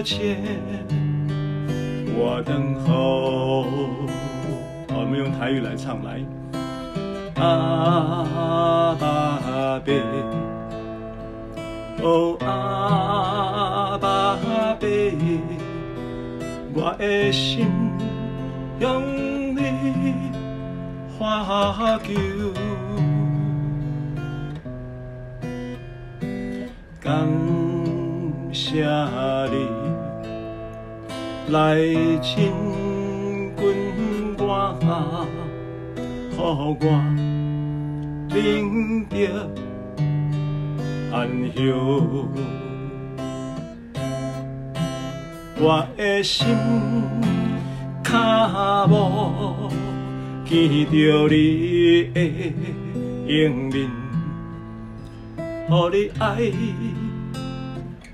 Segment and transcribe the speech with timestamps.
[0.00, 0.38] 脚前
[2.16, 3.64] 我等候。
[4.88, 6.24] 好，我们用台语来唱来。
[7.36, 9.92] 阿爸爸，
[12.02, 14.78] 哦阿爸爸，
[16.72, 17.66] 我的心
[18.80, 19.02] 向
[19.54, 20.14] 你
[21.18, 21.24] 呼
[22.02, 22.08] 求，
[27.00, 27.28] 感
[28.52, 28.84] 谢
[29.50, 29.79] 你
[31.50, 31.76] 来
[32.22, 32.52] 亲
[33.56, 33.64] 近
[34.38, 34.40] 我，
[36.36, 36.84] 予我。
[38.32, 39.26] 灵得
[41.12, 41.56] 安息，
[45.58, 46.46] 我的心
[48.04, 48.92] 脚步
[50.44, 51.34] 见着你
[52.14, 52.16] 的
[53.26, 53.76] 容颜，
[55.68, 56.24] 予你爱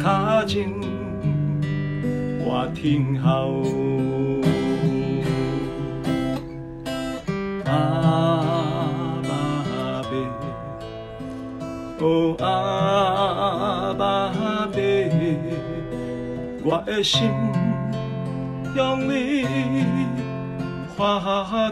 [0.00, 0.68] 脚前
[2.44, 3.62] 我听候。
[12.02, 14.68] 哦，阿爸爸，
[16.64, 17.30] 我的心
[18.74, 19.46] 向你。
[20.94, 21.18] 花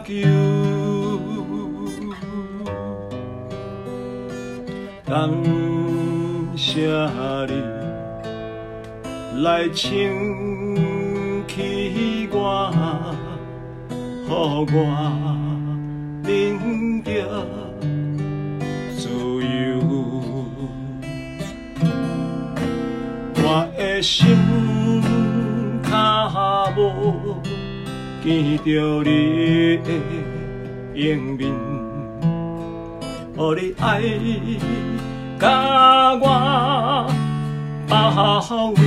[0.01, 0.11] 球，
[5.05, 5.29] 感
[6.57, 6.87] 谢
[7.47, 7.51] 你
[9.43, 9.85] 来亲
[11.47, 12.71] 起我，
[14.27, 14.29] 予
[14.73, 14.83] 我
[16.23, 17.11] 灵得
[24.01, 24.35] 心
[25.83, 27.41] 卡无。
[28.23, 29.89] 见着你的
[30.93, 31.49] 容颜，
[33.35, 33.83] 予你爱
[35.39, 36.23] 甲我
[37.87, 38.79] 包围，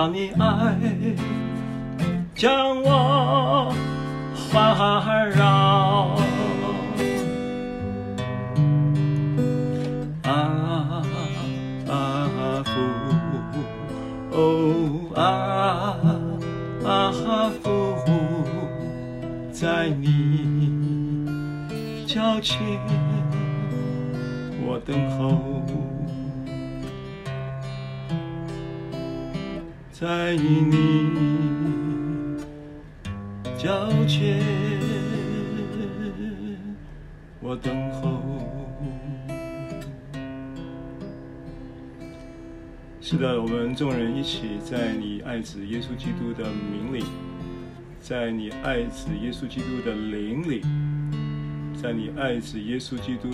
[0.00, 1.39] 让你爱。
[43.20, 47.04] 的，我们众人一起在你爱子耶稣基督的名里。
[48.00, 50.62] 在你爱子耶稣基督的灵里，
[51.76, 53.28] 在你爱子耶稣基督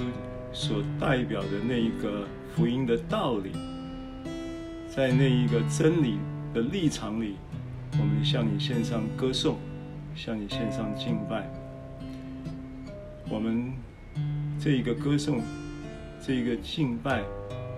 [0.52, 3.52] 所代表的那一个福音的道理，
[4.88, 6.18] 在那一个真理
[6.52, 7.36] 的立场里，
[7.92, 9.56] 我们向你献上歌颂，
[10.16, 11.48] 向你献上敬拜。
[13.30, 13.72] 我们
[14.58, 15.40] 这一个歌颂，
[16.20, 17.22] 这一个敬拜，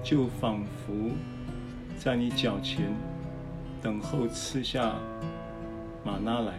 [0.02, 1.10] 就仿佛
[1.98, 2.94] 在你脚前
[3.82, 4.94] 等候吃下。
[6.04, 6.54] 玛纳来，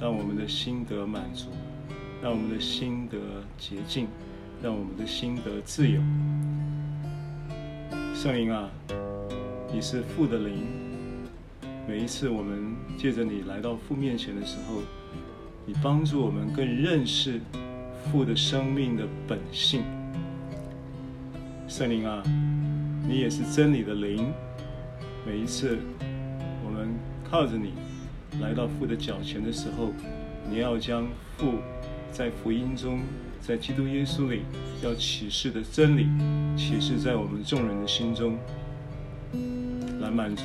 [0.00, 1.48] 让我们的心得满足，
[2.22, 3.18] 让我们的心得
[3.58, 4.06] 洁净，
[4.62, 6.00] 让我们的心得自由。
[8.14, 8.70] 圣灵啊，
[9.70, 10.66] 你是父的灵，
[11.86, 14.80] 每一次我们借着你来到父面前的时候，
[15.66, 17.40] 你帮助我们更认识
[18.06, 19.82] 父的生命的本性。
[21.68, 22.22] 圣灵啊，
[23.06, 24.32] 你也是真理的灵，
[25.26, 25.78] 每一次
[26.64, 26.88] 我们
[27.28, 27.72] 靠着你。
[28.40, 29.92] 来到父的脚前的时候，
[30.50, 31.06] 你要将
[31.36, 31.54] 父
[32.10, 33.00] 在福音中，
[33.40, 34.40] 在基督耶稣里
[34.82, 36.08] 要启示的真理，
[36.56, 38.36] 启示在我们众人的心中，
[40.00, 40.42] 来满足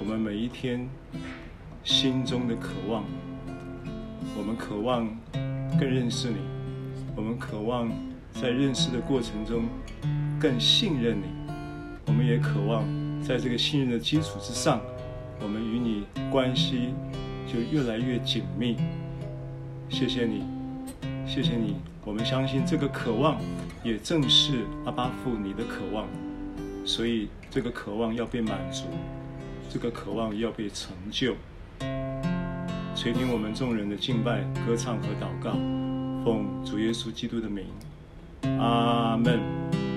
[0.00, 0.88] 我们每一天
[1.84, 3.04] 心中的渴望。
[4.38, 5.06] 我们渴望
[5.78, 6.36] 更认识你，
[7.16, 7.90] 我们渴望
[8.32, 9.64] 在认识的过程中
[10.40, 11.47] 更信任你，
[12.08, 12.84] 我们也渴望
[13.22, 14.80] 在这个信任的基础之上。
[15.40, 16.94] 我们与你关系
[17.46, 18.76] 就越来越紧密。
[19.90, 20.42] 谢谢你，
[21.26, 21.76] 谢谢你。
[22.04, 23.38] 我们相信这个渴望，
[23.84, 26.08] 也正是阿巴父你的渴望。
[26.84, 28.84] 所以这个渴望要被满足，
[29.70, 31.36] 这个渴望要被成就。
[32.96, 35.52] 垂听我们众人的敬拜、歌唱和祷告，
[36.24, 37.66] 奉主耶稣基督的名，
[38.58, 39.87] 阿门。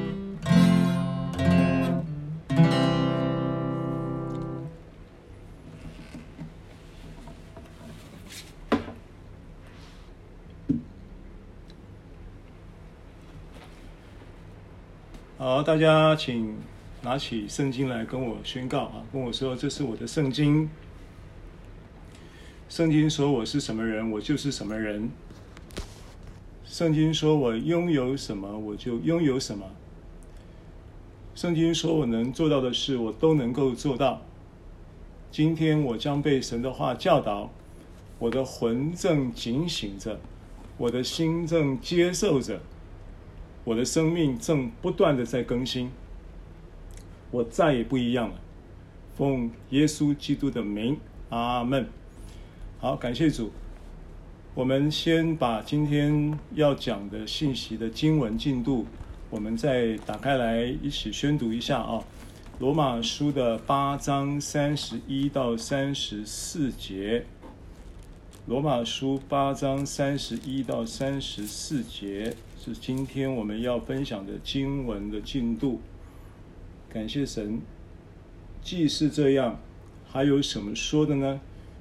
[15.44, 16.56] 好，大家请
[17.02, 20.70] 拿起圣经来跟我宣告啊，跟我说，这是我的圣经。
[22.70, 25.10] 圣经说我是什么人，我就是什么人。
[26.64, 29.66] 圣经说我拥有什么，我就拥有什么。
[31.34, 34.22] 圣经说我能做到的事，我都能够做到。
[35.32, 37.50] 今天我将被神的话教导，
[38.20, 40.20] 我的魂正警醒着，
[40.78, 42.62] 我的心正接受着。
[43.64, 45.92] 我的生命正不断的在更新，
[47.30, 48.36] 我再也不一样了。
[49.16, 50.98] 奉耶稣基督的名，
[51.30, 51.88] 阿门。
[52.80, 53.52] 好，感谢主。
[54.56, 58.88] 我们先把今天要讲的信息的经文进度，
[59.30, 62.04] 我们再打开来一起宣读一下啊。
[62.60, 67.26] 罗马书的八章三十一到三十四节。
[68.52, 72.36] 罗马书八章三十一到三十四节。
[72.60, 75.80] 是今天我们要分享的经文的进度。
[76.90, 77.62] 感谢神，
[78.62, 79.58] 既是这样，
[80.06, 81.40] 还有什么说的呢？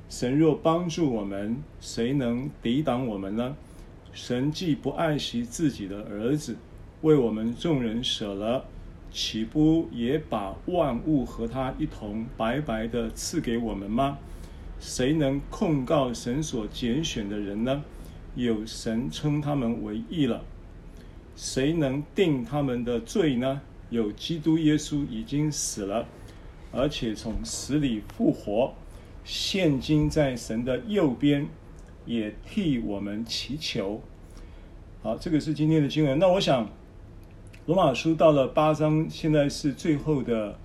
[0.09, 3.57] 神若帮助我们，谁能抵挡我们呢？
[4.13, 6.55] 神既不爱惜自己的儿子，
[7.01, 8.67] 为我们众人舍了，
[9.11, 14.19] 岂不也把万物和他一同白白的赐给我们吗？
[14.81, 17.85] 谁能控告神所拣选的人呢？
[18.35, 20.43] 有神称他们为义了。
[21.37, 23.61] 谁能定他们的罪呢？
[23.91, 26.07] 有基督耶稣已经死了，
[26.73, 28.73] 而且从死里复活，
[29.25, 31.49] 现今在神的右边，
[32.07, 34.01] 也替我们祈求。
[35.03, 36.19] 好，这个是今天的经文。
[36.19, 36.71] 那我想，
[37.67, 40.59] 罗马书到了八章，现在是最后的，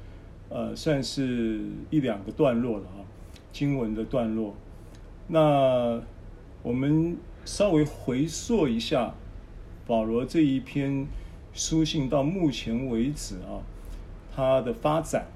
[0.50, 2.86] 呃，算是一两个段落了，
[3.56, 4.54] 经文的段落。
[5.28, 6.02] 那
[6.62, 9.14] 我们稍微回溯一下。
[9.88, 11.06] 保罗这一篇
[11.54, 13.62] 书信到目前为止啊，
[14.36, 15.28] 它的发展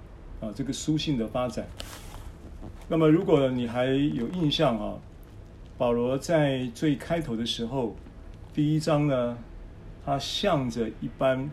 [0.42, 1.68] 啊，这个书信的发展。
[2.88, 4.98] 那么，如果你还有印象啊，
[5.78, 7.96] 保罗在最开头的时候，
[8.52, 9.38] 第一章呢，
[10.04, 11.48] 他向着一般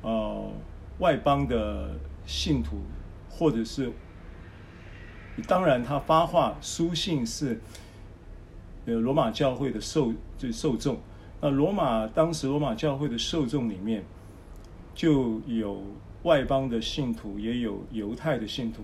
[0.00, 0.50] 呃
[0.98, 1.90] 外邦的
[2.24, 2.78] 信徒，
[3.28, 3.92] 或者是
[5.46, 7.60] 当然他发话书信是
[8.86, 10.98] 呃罗马教会的受就受众。
[11.40, 14.04] 那罗马当时罗马教会的受众里面，
[14.94, 15.80] 就有
[16.24, 18.82] 外邦的信徒，也有犹太的信徒，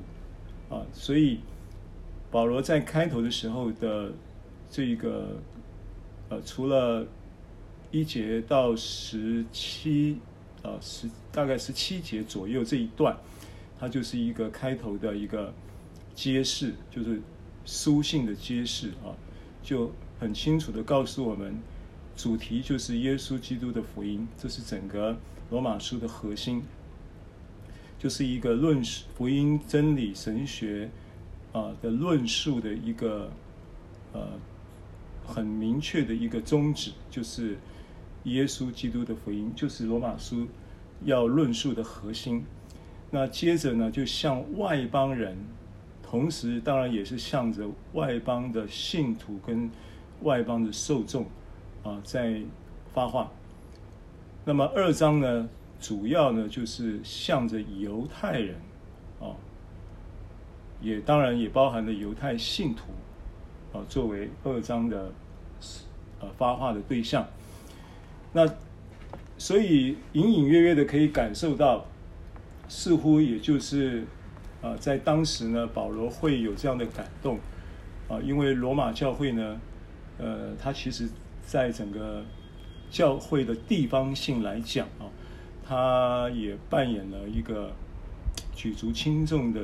[0.72, 1.40] 啊，所以
[2.30, 4.12] 保罗在开头的时候的
[4.70, 5.36] 这个，
[6.28, 7.04] 呃，除了
[7.90, 10.18] 一节到十七，
[10.62, 13.16] 呃，十大概十七节左右这一段，
[13.80, 15.52] 它就是一个开头的一个
[16.14, 17.20] 揭示，就是
[17.64, 19.12] 书信的揭示啊，
[19.62, 21.54] 就很清楚的告诉我们。
[22.16, 25.18] 主题就是耶稣基督的福音，这是整个
[25.50, 26.62] 罗马书的核心，
[27.98, 30.88] 就是一个论述福音真理神学
[31.52, 33.32] 啊的论述的一个
[34.12, 34.28] 呃
[35.26, 37.58] 很明确的一个宗旨，就是
[38.22, 40.46] 耶稣基督的福音，就是罗马书
[41.04, 42.44] 要论述的核心。
[43.10, 45.36] 那接着呢，就向外邦人，
[46.14, 49.68] 同时当然也是向着外邦的信徒跟
[50.22, 51.26] 外邦的受众。
[51.82, 52.40] 啊，在
[52.94, 53.32] 发话。
[54.44, 55.48] 那么二章呢，
[55.80, 58.54] 主要呢就是向着犹太人，
[59.20, 59.34] 啊，
[60.80, 62.84] 也当然也包含了犹太信徒，
[63.76, 65.10] 啊，作为二章的
[66.20, 67.26] 呃发话的对象。
[68.32, 68.48] 那
[69.36, 71.84] 所以隐隐约约的可以感受到，
[72.68, 74.06] 似乎也就是
[74.64, 77.38] 啊，在当时呢，保罗会有这样的感动，
[78.08, 79.60] 啊，因为罗马教会呢，
[80.18, 81.06] 呃，他其实。
[81.46, 82.24] 在整个
[82.90, 85.04] 教会的地方性来讲啊，
[85.62, 87.70] 他也扮演了一个
[88.56, 89.62] 举足轻重的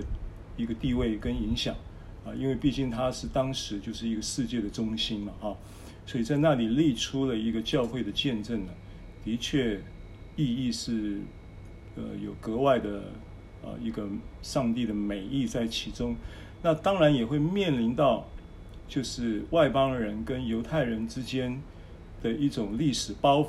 [0.59, 1.75] 一个地位跟影响
[2.23, 5.57] 啊，因为毕竟他是当时就是一个世界的中心嘛啊，
[6.05, 8.73] 所以在那里立出了一个教会的见证呢，
[9.25, 9.81] 的确
[10.37, 11.23] 意义是
[11.97, 13.05] 呃有格外的
[13.63, 14.07] 啊一个
[14.43, 16.17] 上帝的美意在其中，
[16.63, 18.27] 那当然也会面临到。
[18.93, 21.63] 就是外邦人跟犹太人之间
[22.25, 23.47] 的一种历史包袱，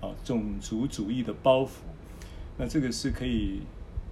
[0.00, 1.70] 啊，种族主义的包袱，
[2.56, 3.62] 那这个是可以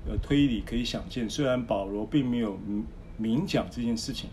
[0.08, 1.30] 呃推理可以想见。
[1.30, 2.58] 虽然保罗并没有
[3.16, 4.28] 明讲这件事情，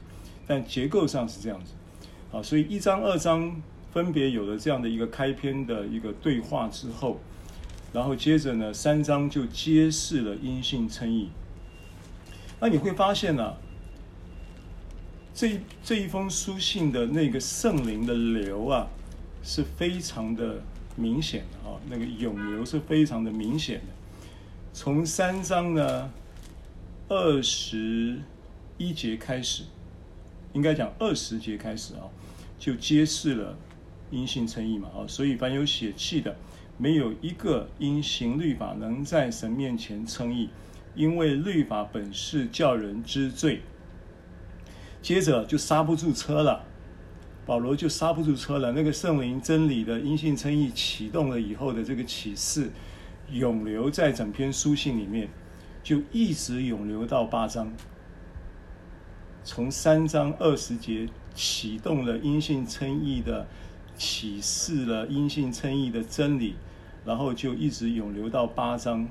[0.48, 1.74] 但结构上是这样子，
[2.36, 3.62] 啊，所以一章二章
[3.92, 7.20] 分别有了这样的一个开篇的一个对话之后，
[7.94, 11.30] 然后接着呢三章就揭示了因信称义。
[12.60, 13.58] 那你会发现呢、啊？
[15.34, 18.88] 这这一封书信的那个圣灵的流啊，
[19.42, 20.62] 是非常的
[20.98, 23.86] 明显的啊，那个涌流是非常的明显的。
[24.74, 26.12] 从三章呢
[27.08, 28.20] 二十
[28.78, 29.64] 一节开始，
[30.54, 32.04] 应该讲二十节开始啊，
[32.60, 33.58] 就揭示了
[34.12, 36.36] 因信称义嘛啊，所以凡有血气的，
[36.82, 40.50] 没有一个因行律法能在神面前称义，
[40.96, 43.62] 因为律法本是叫人知罪。
[45.00, 46.64] 接着就刹不住车了，
[47.46, 48.72] 保罗就刹不住车了。
[48.72, 52.72] 那个圣灵真理的因信称义启动了以后的这个启示，
[53.30, 55.30] 永留在整篇书信里面，
[55.84, 57.72] 就一直永留到八章。
[59.44, 63.46] 从三章二十节启动了阴性称义的
[63.96, 66.56] 启示了阴性称义的真理，
[67.06, 69.08] 然后就一直涌流到八章，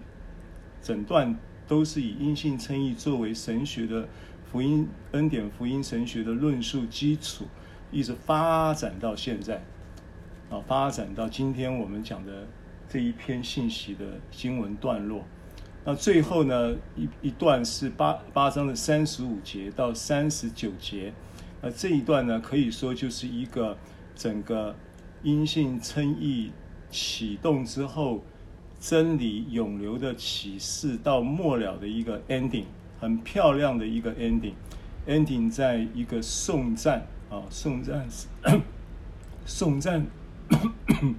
[0.82, 4.08] 整段都是以阴性称义作为神学的。
[4.50, 7.44] 福音恩典福音神学的论述基础，
[7.92, 9.62] 一直发展到现在，
[10.50, 12.48] 啊，发展到今天我们讲的
[12.88, 15.24] 这一篇信息的经文段落。
[15.84, 21.12] 那最后呢，一一段是八八章的三十五节到三十九节，
[21.62, 23.78] 那这一段呢，可以说就是一个
[24.16, 24.74] 整个
[25.22, 26.50] 阴性称义
[26.90, 28.22] 启动之后，
[28.80, 32.64] 真理永流的启示到末了的一个 ending。
[33.00, 38.06] 很漂亮的一个 ending，ending 在一个颂赞啊，颂赞，
[39.46, 40.06] 颂赞，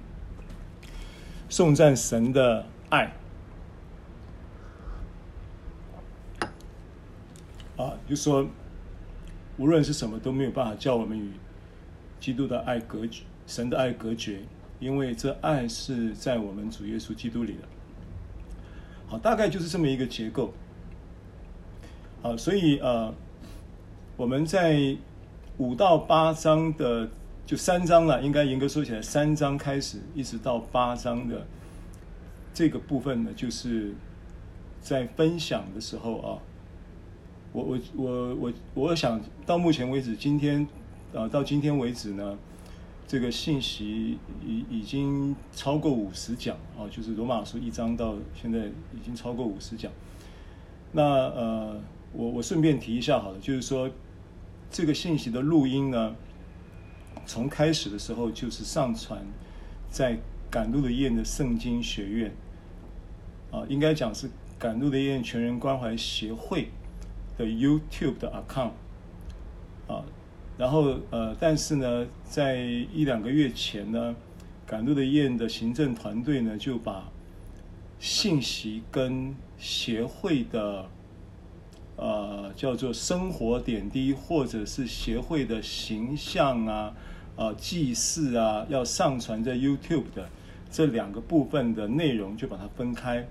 [1.50, 3.12] 颂赞神的爱
[7.76, 8.46] 啊，就说
[9.56, 11.32] 无论是什么都没有办法叫我们与
[12.20, 14.42] 基督的爱隔绝，神的爱隔绝，
[14.82, 17.60] 因为这爱是在我们主耶稣基督里的。
[19.06, 20.52] 好，大概就是这么一个结构。
[22.20, 23.14] 好，所以呃，
[24.16, 24.96] 我们在
[25.58, 27.08] 五到八章的
[27.46, 31.46] 就三章了，应该严格说起来，三章开始一直到八章的
[32.52, 33.94] 这个部分呢，就是
[34.80, 36.38] 在分享的时候啊，
[37.52, 40.66] 我我我我我想到目前为止，今天
[41.14, 42.36] 啊到今天为止呢，
[43.12, 48.60] 这个信息已已经超过五十讲啊，就是罗马书一章到现在
[48.94, 49.92] 已经超过五十讲，
[50.92, 51.78] 那呃。
[52.14, 53.90] 我我顺便提一下好了，就是说，
[54.70, 56.14] 这个信息的录音呢，
[57.24, 59.24] 从开始的时候就是上传
[59.90, 60.18] 在
[60.50, 62.34] 赶路的燕的圣经学院，
[63.50, 66.68] 啊，应该讲是赶路的燕全人关怀协会
[67.38, 68.72] 的 YouTube 的 account，
[69.88, 70.04] 啊，
[70.62, 72.54] 然后呃，但是呢，在
[72.94, 74.14] 一两个月前呢，
[74.64, 77.10] 赶路的燕的行政团队呢就把
[77.98, 80.86] 信息跟协会的。
[81.96, 86.94] 呃，叫做生活点滴，或者是协会的形象啊，
[87.36, 90.28] 呃，祭祀啊，要上传在 YouTube 的
[90.70, 93.26] 这两个部分的内容，就把它分开。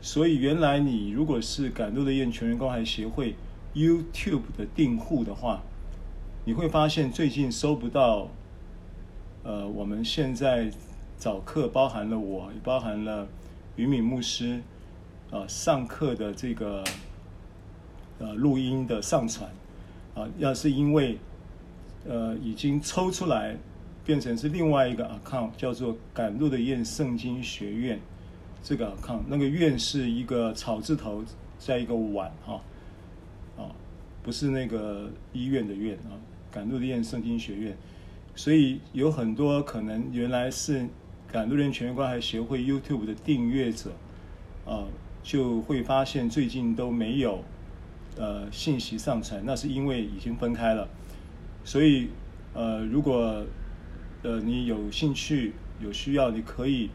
[0.00, 3.34] 所以原来你如果是赶路的燕全人关怀协会
[3.74, 5.62] YouTube 的订户的话，
[6.44, 8.28] 你会发现最近收不到，
[9.42, 10.70] 呃，我们现在
[11.16, 13.26] 早课包含了我，也包含了
[13.76, 14.60] 于敏牧师，
[15.30, 16.84] 呃，上课的这个。
[18.20, 19.50] 呃，录音的上传，
[20.14, 21.18] 啊，要是因为，
[22.06, 23.56] 呃，已经抽出来，
[24.04, 27.98] 变成是另外一个 account，叫做“赶路的燕圣经学院”
[28.62, 31.24] 这个 account，那个“院”是一个草字头，
[31.58, 32.60] 加一个碗哈，
[33.58, 33.66] 啊，
[34.22, 36.14] 不是那个医院的院啊
[36.54, 37.76] ，“赶路的燕圣经学院”，
[38.36, 40.86] 所以有很多可能原来是
[41.26, 43.90] “赶路的燕全人关怀协会 ”YouTube 的订阅者，
[44.64, 44.86] 啊，
[45.24, 47.42] 就会发现最近都没有。
[48.16, 50.88] 呃，信息上传，那是因为已经分开了，
[51.64, 52.06] 所以
[52.52, 53.44] 呃，如果
[54.22, 56.90] 呃你有兴趣、有需要，你可以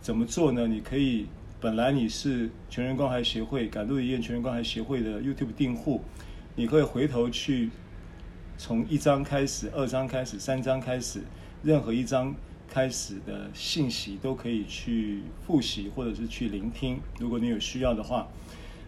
[0.00, 0.66] 怎么做呢？
[0.66, 1.26] 你可以
[1.60, 6.00] 本来你是全人关怀协会赶路的燕全人关怀协会的 YouTube 订户，
[6.56, 7.68] 你可以回头去
[8.58, 11.22] 从一章开始、二章开始、三章开始，
[11.62, 12.34] 任何一章
[12.68, 18.26] 开始的信息都可以去复习或者是去聆听，如果你有需要的话。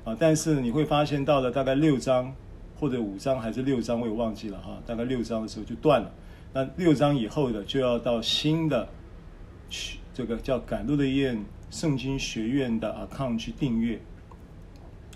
[0.03, 2.35] 啊，但是你会发现到了大概六章
[2.81, 4.83] 或者五章还是六章，我也忘记了哈。
[4.85, 6.11] 大概六章的时候就断了。
[6.53, 8.89] 那六章以后的就要到新的
[9.69, 14.01] 去这个叫赶路的燕圣经学院的 account 去订阅。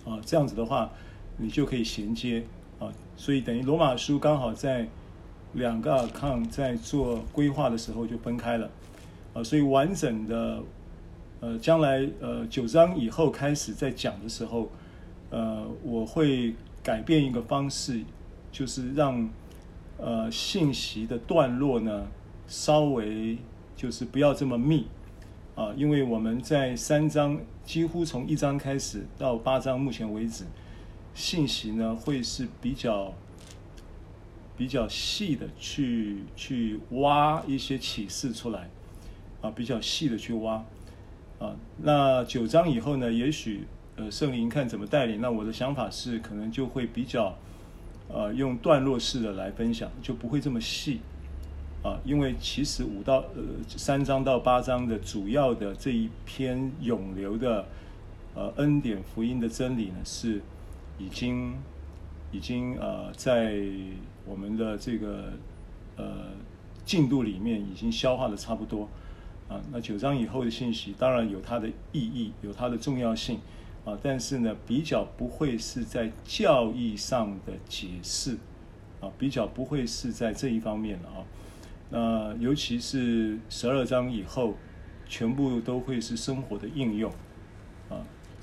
[0.04, 0.92] 啊，这样子的话
[1.38, 2.44] 你就可以衔接
[3.16, 4.88] 所以等于罗马书刚好在
[5.52, 8.70] 两个抗在做规划的时候就分开了。
[9.32, 10.62] 啊，所以完整的。
[11.40, 14.70] 呃，将来呃九章以后开始再讲的时候，
[15.28, 18.02] 呃，我会改变一个方式，
[18.50, 19.28] 就是让
[19.98, 22.06] 呃信息的段落呢
[22.46, 23.36] 稍微
[23.76, 24.86] 就是不要这么密
[25.54, 30.44] 啊，因为我们在三章几乎从一章开始到八章目前为止，
[31.14, 33.14] 信息呢会是比较
[34.57, 38.68] 比较细的去去挖一些启示出来
[39.40, 40.64] 啊，比较细的去挖。
[41.40, 43.12] 啊，那九章以后呢？
[43.12, 45.20] 也许呃，圣灵看怎么带领。
[45.20, 47.37] 那我的想法是，可能就会比较
[48.09, 51.00] 呃，用段落式的来分享，就不会这么细
[51.83, 51.98] 啊。
[52.05, 57.66] 因为其实五到呃三章到八章的主要的这一篇涌流的
[58.35, 60.40] 呃恩典福音的真理呢，是
[60.98, 61.54] 已经
[62.30, 63.57] 已经呃在
[64.26, 65.33] 我们的这个
[65.96, 66.33] 呃
[66.85, 68.88] 进度里面已经消化的差不多。
[69.46, 73.38] 啊，那九章以后的信息当然有它的意义，有它的重要性，
[73.85, 78.38] 啊，但是呢，比较不会是在教义上的解释，
[79.02, 81.20] 啊，比较不会是在这一方面的啊，
[81.90, 84.54] 那尤其是十二章以后，
[85.07, 87.12] 全部都会是生活的应用，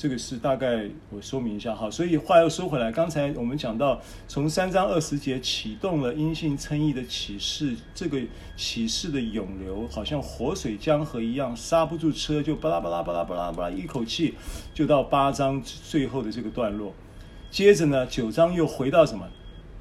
[0.01, 8.19] 这个是大概我说明一下哈，所以话又说回来，刚才我们讲到从三章二十节启动了因信称义的启示，这个
[8.57, 14.33] 启示的涌流好像活水江河一样，刹不住车，就巴拉巴拉巴拉巴拉巴拉一口气
[14.73, 16.91] 就到八章最后的这个段落。
[17.51, 19.27] 接着呢，九章又回到什么？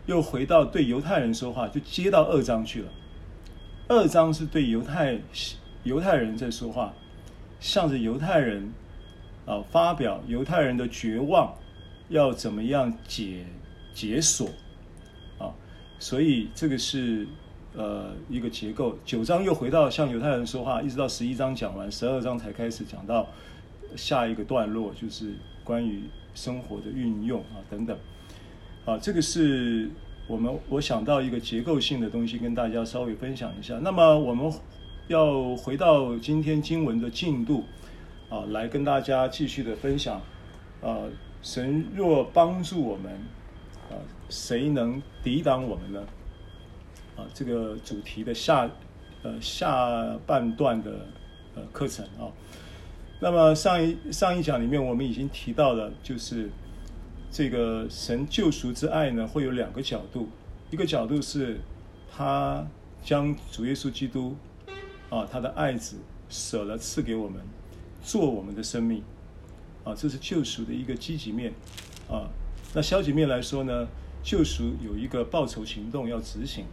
[0.04, 2.88] 又回到对犹太人说话，就接到二章去了。
[3.88, 5.18] 二章是对犹太
[5.84, 6.92] 犹太人在说话，
[7.58, 8.70] 向着犹太人
[9.46, 11.54] 啊发表犹太人的绝望，
[12.08, 13.44] 要怎么样解
[13.94, 14.48] 解锁
[15.38, 15.52] 啊？
[15.98, 17.26] 所以这个是
[17.74, 18.96] 呃一个结构。
[19.04, 23.26] 九章又回到向犹太人说话，一直到十一章讲完，十二章才开始讲到
[23.96, 27.96] 下一个段落，就是关于生活的运用啊等等。
[28.84, 29.90] 啊，这个是
[30.26, 33.78] 我们我想到一个结构性的东西，跟大家稍微分享一下。
[33.82, 34.52] 那么我们
[35.08, 37.64] 要回到今天经文的进度，
[38.30, 40.22] 啊，来跟大家继续的分享。
[40.80, 40.96] 啊，
[41.42, 43.12] 神若帮助我们，
[43.90, 46.02] 啊，谁能抵挡我们呢？
[47.16, 48.70] 啊，这个主题的下
[49.22, 51.06] 呃下半段的
[51.54, 52.32] 呃课程啊。
[53.20, 56.48] 那么上一上一讲里面我们已经提到了，就是。
[57.32, 60.28] 这个神救赎之爱呢，会有两个角度。
[60.68, 61.60] 一个角度是，
[62.10, 62.66] 他
[63.04, 64.34] 将主耶稣基督，
[65.10, 67.40] 啊，他的爱子舍了赐给我们，
[68.02, 69.02] 做我们的生命，
[69.84, 71.52] 啊，这是救赎的一个积极面，
[72.08, 72.28] 啊，
[72.74, 73.86] 那消极面来说呢，
[74.22, 76.64] 救赎有一个报仇行动要执行。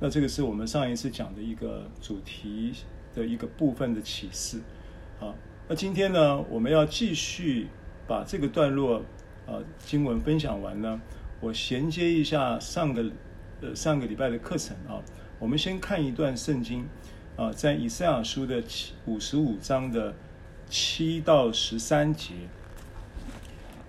[0.00, 2.72] 那这个是我们上一次讲的一个主题
[3.14, 4.60] 的一个部分的启示，
[5.20, 5.34] 啊，
[5.68, 7.68] 那今天呢，我们要继续
[8.06, 9.02] 把这个段落。
[9.46, 11.00] 啊，经文分享完呢，
[11.40, 13.10] 我衔接一下上个
[13.60, 15.02] 呃上个礼拜的课程啊。
[15.40, 16.86] 我们先看一段圣经
[17.40, 20.14] 啊，在以赛亚书的七五十五章的
[20.68, 22.34] 七到十三节。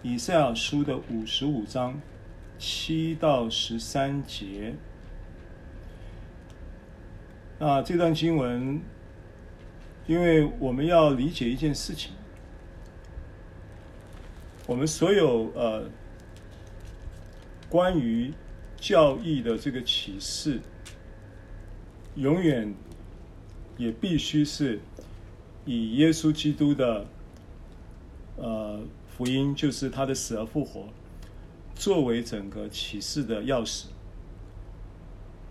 [0.02, 2.00] 以赛亚书的五十五章
[2.58, 4.76] 七到十三节。
[7.60, 8.80] 那这段经文，
[10.08, 12.14] 因为我们要理解一件事情。
[14.66, 15.90] 我们所有呃
[17.68, 18.34] 关于
[18.78, 20.62] 教义的这个启示，
[22.16, 22.74] 永远
[23.82, 24.80] 也必须是
[25.66, 27.08] 以耶稣基督的
[28.38, 30.90] 呃福音，就是他的死而复活，
[31.74, 33.86] 作为整个启示的钥匙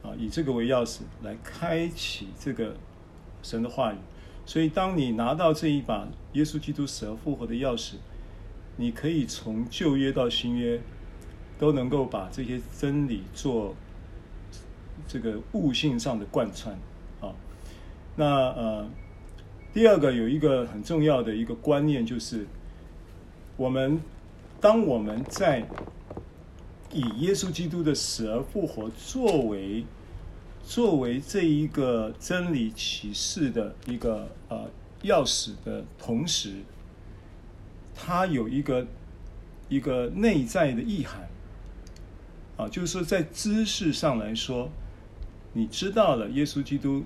[0.05, 2.77] 啊，以这个为钥匙来开启这个
[3.43, 3.97] 神的话语。
[4.47, 7.95] 所以，当你拿到这一把耶稣基督死而复活的钥匙，
[8.77, 10.81] 你可以从旧约到新约，
[11.59, 13.75] 都能够把这些真理做
[15.09, 16.79] 这个悟性上的贯穿。
[18.21, 18.87] 那呃，
[19.73, 22.47] 第二个有一个很重要的一个观念，就是
[23.57, 23.99] 我们
[24.61, 25.67] 当我们在
[26.93, 29.87] 以耶稣基督的死而复活作为
[30.63, 34.69] 作为这一个真理启示的一个呃
[35.05, 36.57] 钥匙的同时，
[37.95, 38.87] 它有一个
[39.71, 41.27] 一个内在的意涵，
[42.59, 44.69] 啊，就是说在知识上来说，
[45.55, 47.05] 你知道了耶稣基督，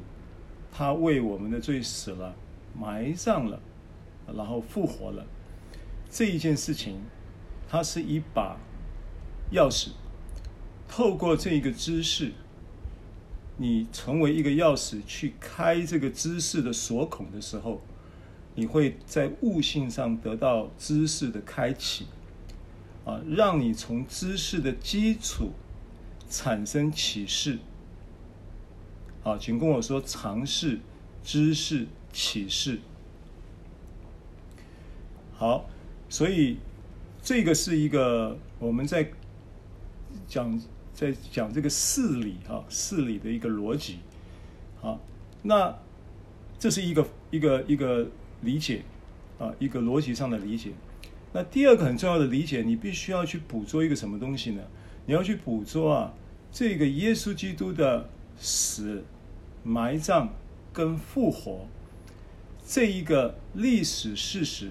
[0.76, 2.34] 他为我们的罪死了，
[2.76, 3.60] 埋葬了，
[4.36, 5.24] 然后复活了，
[6.10, 7.00] 这一件事情，
[7.68, 8.58] 它是一把
[9.52, 9.90] 钥匙，
[10.88, 12.32] 透过这一个知识，
[13.56, 17.80] 你成为一个钥匙去开这个知识的锁孔的时候。
[18.56, 22.06] 你会在悟性上得到知识的开启，
[23.04, 25.50] 啊，让你从知识的基础
[26.30, 27.58] 产生启示，
[29.24, 30.78] 啊，请跟我说尝试
[31.24, 32.78] 知识启示。
[35.32, 35.68] 好，
[36.08, 36.58] 所以
[37.20, 39.10] 这个是一个我们在
[40.28, 40.60] 讲
[40.94, 43.98] 在讲这个事理啊，事理的一个逻辑，
[44.80, 45.00] 好，
[45.42, 45.76] 那
[46.58, 48.06] 这是一个一个一个。
[48.42, 48.82] 理解，
[49.38, 50.72] 啊，一个逻辑上的理解。
[51.32, 54.62] 那第二个很重要的理解，你必须要去捕捉一个什么东西呢？
[55.06, 56.12] 你要去捕捉啊，
[56.52, 59.02] 这个耶稣基督的死、
[59.64, 60.32] 埋葬
[60.72, 61.66] 跟复活，
[62.64, 64.70] 这一个历史事实，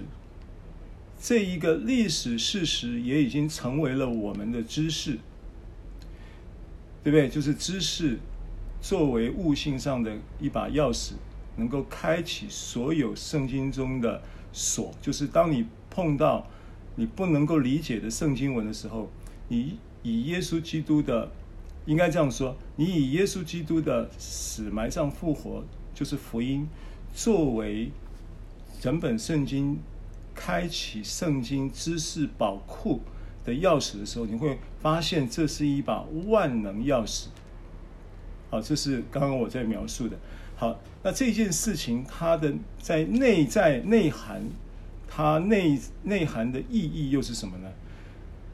[1.19, 5.19] 这一个历史事实也已经成为了我们的知识，
[7.03, 7.27] 对不对？
[7.27, 8.19] 就是知识
[8.79, 11.13] 作为悟性上的一把钥匙。
[11.55, 16.47] 能够开启所有圣经中的锁，就是当你碰到
[16.95, 19.11] 你不能够理解的圣经文的时候，
[19.49, 21.31] 你以耶稣基督的，
[21.85, 26.67] 应该这样说，你以耶稣基督的死、埋葬、复活，就是福音，
[27.13, 27.91] 作为
[28.79, 29.79] 整本圣经
[30.33, 33.01] 开启圣经知识宝库
[33.43, 37.25] 的钥匙的时候，你会发现这是一把万能钥匙。
[38.49, 40.17] 好，这是刚刚我在描述的。
[40.55, 44.43] 好，那这件事情它的在内在内涵，
[45.07, 47.69] 它内内涵的意义又是什么呢？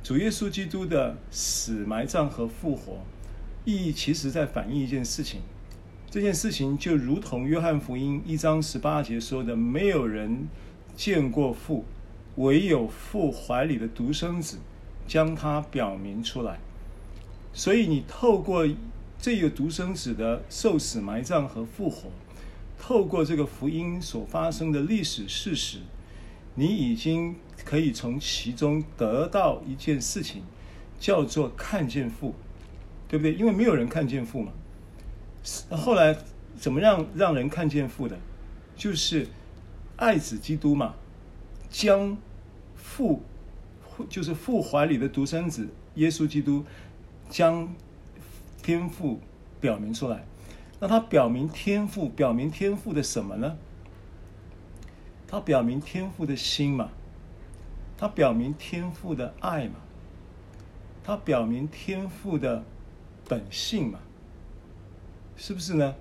[0.02, 3.00] 主耶稣基督的死、埋葬和复活，
[3.70, 5.42] 意义其实在反映一件事情。
[6.10, 10.48] 这件事情就如同约翰福音一章十八节说的：“没有人
[10.96, 11.86] 见过父，
[12.38, 14.58] 唯有父怀里的独生子
[15.08, 16.58] 将他表明出来。”
[17.54, 18.68] 所以，你透过
[19.20, 22.10] 这个独生子的受死、埋葬和复活，
[22.80, 25.80] 透过这个福音所发生的历史事实，
[26.56, 30.42] 你已经可以从其中得到一件事情，
[31.00, 32.34] 叫做看见父，
[33.10, 33.34] 对不对？
[33.34, 34.54] 因为没有人看见父嘛。
[35.72, 36.16] 后来
[36.58, 38.18] 怎么让让人看见父的？
[38.78, 39.28] 就是
[39.98, 40.94] 爱子基督嘛，
[41.70, 42.18] 将
[42.76, 43.24] 父
[44.08, 46.64] 就是父怀里的独生子耶稣基督，
[47.30, 47.74] 将
[48.62, 49.20] 天父
[49.60, 50.24] 表明出来。
[50.80, 53.58] 那他表明天赋，表明天赋的什么呢？
[55.28, 56.90] 他表明天赋的心嘛，
[57.98, 59.76] 他表明天赋的爱嘛，
[61.04, 62.64] 他表明天赋的
[63.30, 64.00] 本性嘛。
[65.38, 65.96] 是不是呢？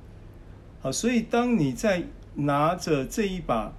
[0.80, 2.02] 好，所以当你在
[2.34, 3.72] 拿着这一把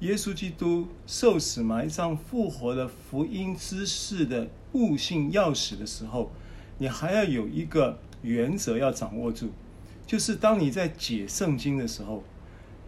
[0.00, 6.30] 耶稣基督受死、埋葬、复活的福音知识的悟性钥匙的时候，
[6.78, 9.48] 你还要有一个原则要掌握住，
[10.06, 12.22] 就是当你在解圣经的时候，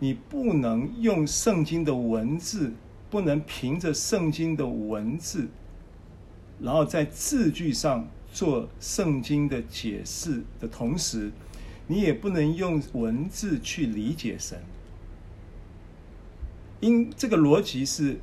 [0.00, 2.72] 你不能用圣经的文字，
[3.08, 5.48] 不能凭着圣经的文字，
[6.60, 11.32] 然后在字句上做圣经的解释的同时。
[11.86, 14.58] 你也不能用文字去理解神，
[16.80, 18.20] 因这个逻辑是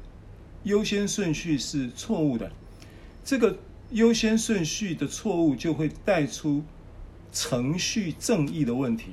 [0.63, 2.51] 优先顺序是错误的，
[3.23, 3.59] 这个
[3.91, 6.63] 优先顺序的错误就会带出
[7.31, 9.11] 程序正义的问题，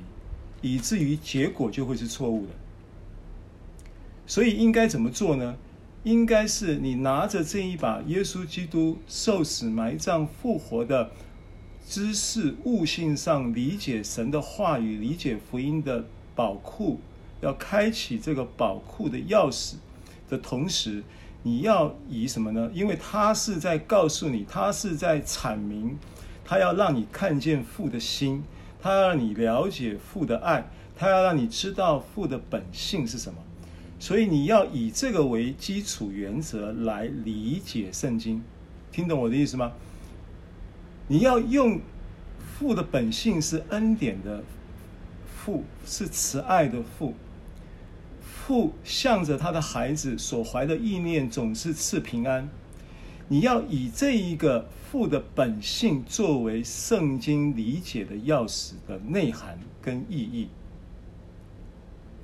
[0.63, 2.53] 以至于结果就会是错误的。
[4.25, 5.55] 所以应该怎么做呢？
[6.03, 11.11] 应该是你拿着这一把耶稣基督受死、埋葬、复活的。
[11.87, 16.99] 知识悟性上理解神的话语，理解福音的宝库，
[17.41, 19.73] 要开启这个宝库的钥匙
[20.29, 21.03] 的同时，
[21.41, 22.69] 你要以什么呢？
[22.75, 25.97] 因为他是在告诉你，他是在阐明，
[26.45, 28.43] 他要让你看见父的心，
[28.79, 33.39] 他要让你了解父的爱，他要让你知道父的本性是什么。
[33.99, 38.41] 所以你要以这个为基础原则来理解圣经，
[38.91, 39.73] 听懂我的意思吗？
[41.07, 41.81] 你要用
[42.39, 44.41] 父的本性是恩典的
[45.35, 47.13] 父，是慈爱的父。
[48.21, 52.49] 父向着他的孩子所怀的意念总是赐平安。
[53.27, 60.47] 你要以这一个父的本性作为圣经理解的钥匙的内涵跟意义。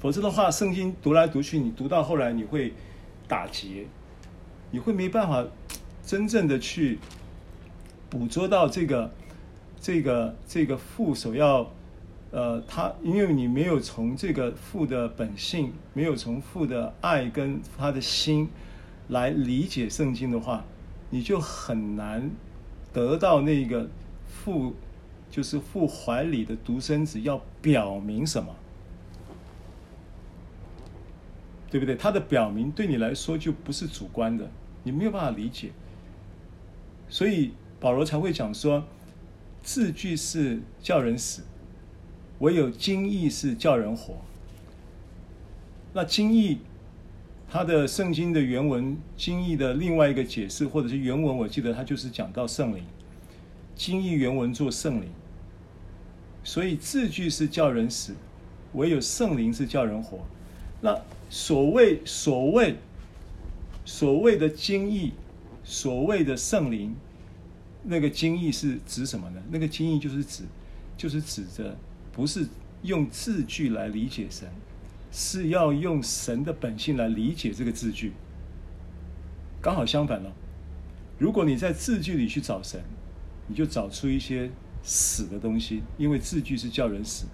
[0.05, 2.71] 否则的话，圣经读来读去，你读到后来你会
[3.27, 3.87] 打结，
[4.69, 5.43] 你会没办法
[6.05, 6.99] 真正的去。
[8.07, 9.11] 捕捉到这个，
[9.81, 11.71] 这个，这个父所要，
[12.29, 18.47] 呃，他因为你没有从这个父的本性，没有从父的爱跟他的心
[19.07, 20.63] 来理解圣经的话，
[21.09, 22.29] 你就很难
[22.93, 23.89] 得到那个
[24.27, 24.75] 父，
[25.31, 28.55] 就是父怀里的独生子要表明什么，
[31.69, 31.95] 对不对？
[31.95, 34.49] 他的表明对你来说就不是主观的，
[34.83, 35.71] 你没有办法理解，
[37.09, 37.51] 所以。
[37.77, 38.83] 保罗才会讲说，
[39.61, 41.43] 字句是叫人死，
[42.39, 44.15] 唯有经义是叫人活。
[45.93, 46.59] 那经义，
[47.47, 52.83] 它的圣经的原文，经义的另外一个解释，或者是原文，我记得它就是讲到圣灵。
[53.75, 55.09] 经义原文做圣灵，
[56.43, 58.15] 所以字句是叫人死，
[58.73, 60.21] 唯有圣灵是叫人活。
[60.81, 60.99] 那
[61.29, 62.75] 所谓所谓
[63.83, 65.13] 所谓的经义，
[65.63, 66.95] 所谓的圣灵。
[67.87, 69.43] 那个经义是指什么呢？
[69.51, 70.43] 那个经义就是指，
[70.97, 71.77] 就是指着
[72.11, 72.47] 不是
[72.81, 74.49] 用字句来理解神，
[75.11, 78.13] 是要用神的本性来理解这个字句。
[79.61, 80.33] 刚好相反了，
[81.19, 82.81] 如果你在字句里去找神，
[83.47, 84.49] 你就找出一些
[84.81, 87.25] 死的东西，因为字句是叫人死。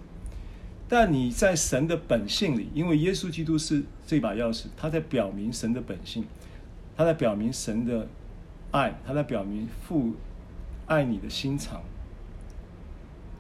[0.91, 6.25] 但你在神的本性里，因为耶稣基督是这把钥匙，他在表明神的本性，
[6.97, 8.09] 他在表明神的
[8.71, 10.13] 爱，他在表明父。
[10.87, 11.81] 爱你的心肠，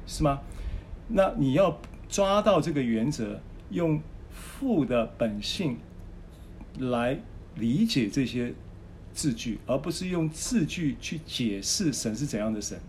[0.07, 0.39] 是吗？
[1.09, 5.77] 那你要抓到这个原则，用父的本性
[6.79, 7.19] 来
[7.55, 8.53] 理解这些
[9.11, 12.79] 字句，而不是用字句去解释神是怎样的神。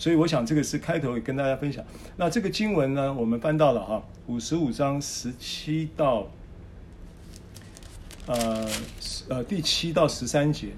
[0.00, 1.84] 所以我想这个是开头跟大家分享。
[2.16, 6.26] 那这个经文呢，我们翻到了哈五十五章十七到
[8.24, 8.66] 呃
[9.28, 10.68] 呃第七到十三节，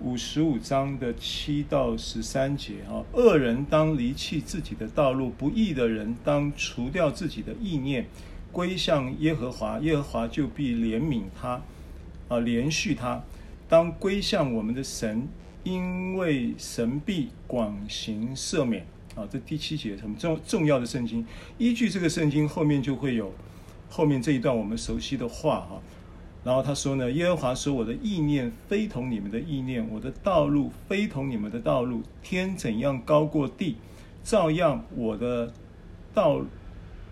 [0.00, 8.08] 五十五章的七到十三节啊，恶人当离弃自己的道路，不义的人当除掉自己的意念，
[8.50, 11.50] 归向耶和华，耶和华就必怜悯他，
[12.26, 13.22] 啊，怜恤他。
[13.68, 15.28] 当归向我们的神，
[15.64, 18.86] 因为神必广行赦免。
[19.14, 21.26] 啊，这第七节很重重要的圣经，
[21.58, 23.30] 依据这个圣经后面就会有
[23.90, 25.82] 后面这一段我们熟悉的话哈。
[26.42, 32.02] 然后他说呢，耶和华说：“我的意念非同你们的意念，我的道路非同你们的道路。
[32.22, 33.76] 天怎样高过地，
[34.24, 35.52] 照样我的
[36.14, 36.40] 道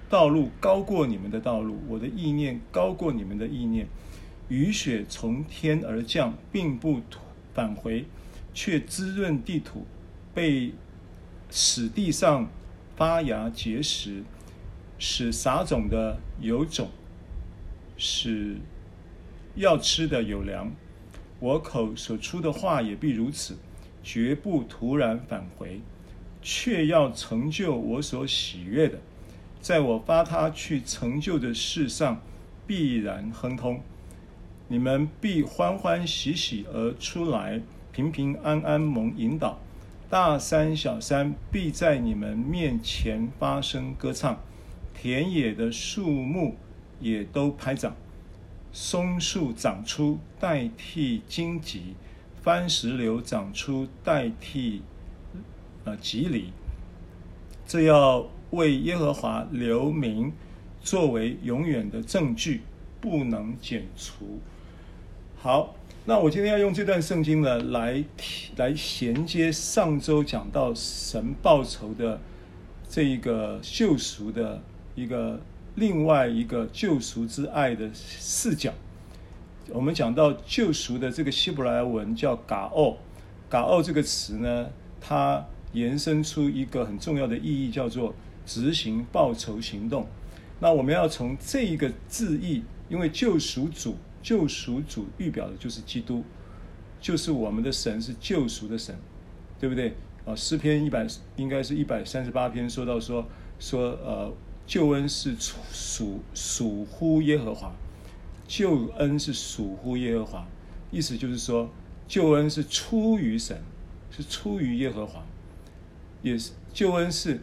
[0.08, 3.86] 道路高过你们的道路，我的意念高过你们的意念。
[4.48, 7.00] 雨雪从天而降，并不
[7.54, 8.06] 返回，
[8.60, 9.86] 却滋润地土，
[10.34, 10.74] 被。”
[11.52, 12.48] 使地上
[12.94, 14.22] 发芽结实，
[15.00, 16.88] 使撒种的有种，
[17.96, 18.58] 使
[19.56, 20.70] 要吃的有粮。
[21.40, 23.56] 我口所出的话也必如此，
[24.00, 25.80] 绝不突然返回，
[26.40, 29.00] 却要成就我所喜悦的，
[29.60, 32.22] 在我发他去成就的事上
[32.64, 33.82] 必然亨通。
[34.68, 37.60] 你们必欢欢喜喜而出来，
[37.92, 39.58] 平平安安蒙引导。
[40.08, 44.36] 大山小山必在你们面前发声歌唱，
[44.92, 46.56] 田野的树木
[46.98, 47.94] 也都拍掌，
[48.72, 51.94] 松树长出代替荆棘，
[52.42, 54.82] 番石榴长出代替
[55.84, 56.46] 呃蒺藜，
[57.64, 60.32] 这要为耶和华留名，
[60.80, 62.62] 作为永远的证据，
[63.00, 64.40] 不能剪除。
[65.36, 65.76] 好。
[66.10, 68.02] 那我今天要用这段圣经呢，来
[68.56, 72.20] 来衔接上周讲到神报仇的
[72.88, 74.60] 这一个救赎的
[74.96, 75.40] 一个
[75.76, 78.72] 另外一个救赎之爱的视角。
[79.68, 82.96] 我们讲到救赎的这个希伯来文叫“嘎奥
[83.48, 84.68] ”，“嘎奥”这个词呢，
[85.00, 88.12] 它延伸出一个很重要的意义，叫做
[88.44, 90.08] 执行报仇行动。
[90.58, 93.94] 那我们要从这一个字义，因为救赎主。
[94.22, 96.22] 救赎主预表的就是基督，
[97.00, 98.94] 就是我们的神是救赎的神，
[99.58, 99.94] 对不对？
[100.26, 101.06] 啊，诗篇一百
[101.36, 103.26] 应该是一百三十八篇说到说
[103.58, 104.30] 说呃，
[104.66, 107.72] 救恩是属属乎耶和华，
[108.46, 110.46] 救恩是属乎耶和华，
[110.90, 111.70] 意思就是说
[112.06, 113.62] 救恩是出于神，
[114.10, 115.24] 是出于耶和华，
[116.20, 117.40] 也是救恩是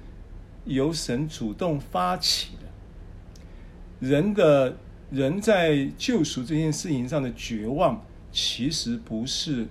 [0.65, 4.77] 由神主动发起的，人的。
[5.09, 9.65] 人在救赎这件事情上的绝望，其实不是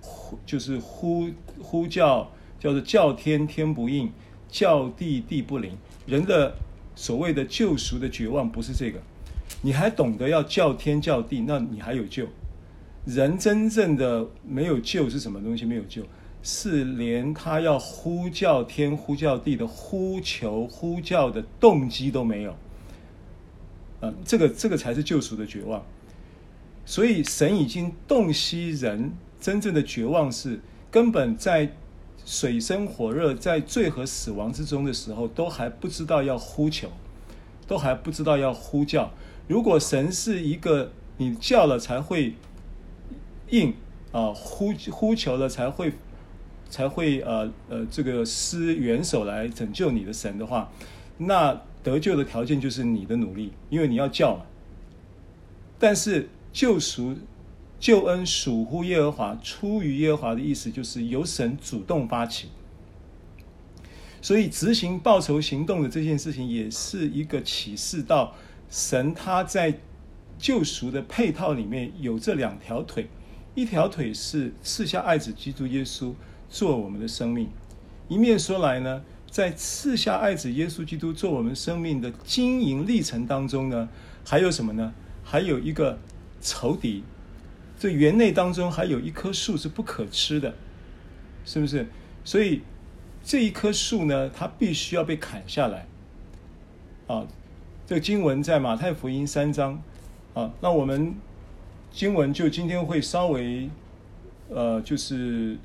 [0.00, 1.28] 呼，就是呼
[1.60, 4.10] 呼叫，叫做叫天天不应，
[4.48, 5.76] 叫地地不灵。
[6.06, 6.54] 人的
[6.94, 8.98] 所谓的救赎的绝望，不是这个。
[9.60, 12.26] 你还懂得要叫天叫地，那你还有救。
[13.04, 15.64] 人真正的没有救是什么东西？
[15.66, 16.02] 没有救，
[16.42, 22.56] 是连他要呼叫天、呼叫地的呼求、呼叫的动机都没有。
[24.04, 25.80] 嗯，这个这个才是救赎的绝望，
[26.84, 30.58] 所以神已经洞悉人真正的绝望是
[30.90, 31.72] 根本在
[32.24, 36.90] 水深火热、在罪和死亡之中的时候，都还不知道要呼求，
[37.68, 39.12] 都还不知道要呼叫。
[39.46, 42.34] 如果神是一个你叫了才会
[43.50, 43.72] 应
[44.10, 45.92] 啊，呼呼求了才会
[46.68, 50.72] 才会呃呃这个施援手来拯救你的神的话，
[51.18, 51.62] 那。
[51.82, 54.46] 得救的条件就是你的努力，因为你要叫嘛。
[55.78, 57.16] 但是救赎、
[57.80, 62.48] 救恩属乎耶和华，出于耶和华的意思就是由神主动发起。
[64.20, 68.34] 所以执行报仇行动的这件事情，也是一个启示到
[68.70, 69.80] 神他在
[70.38, 73.08] 救赎的配套里面有这两条腿，
[73.56, 76.12] 一条腿是赐下爱子基督耶稣
[76.48, 77.48] 做我们的生命，
[78.08, 79.02] 一面说来呢。
[79.32, 83.88] 在赐下爱子耶稣基督做我们生命的经营历程当中呢，
[84.26, 84.92] 还有什么呢？
[85.24, 85.98] 还有一个
[86.42, 87.02] 仇敌，
[87.78, 90.54] 这园内当中还有一棵树是不可吃的，
[91.46, 91.86] 是不是？
[92.22, 92.60] 所以
[93.24, 95.86] 这一棵树呢，它必须要被砍下来。
[97.06, 97.26] 啊，
[97.86, 99.82] 这经文在马太福音三章。
[100.34, 101.14] 啊，那我们
[101.90, 103.70] 经文就今天会稍微，
[104.50, 105.56] 呃，就是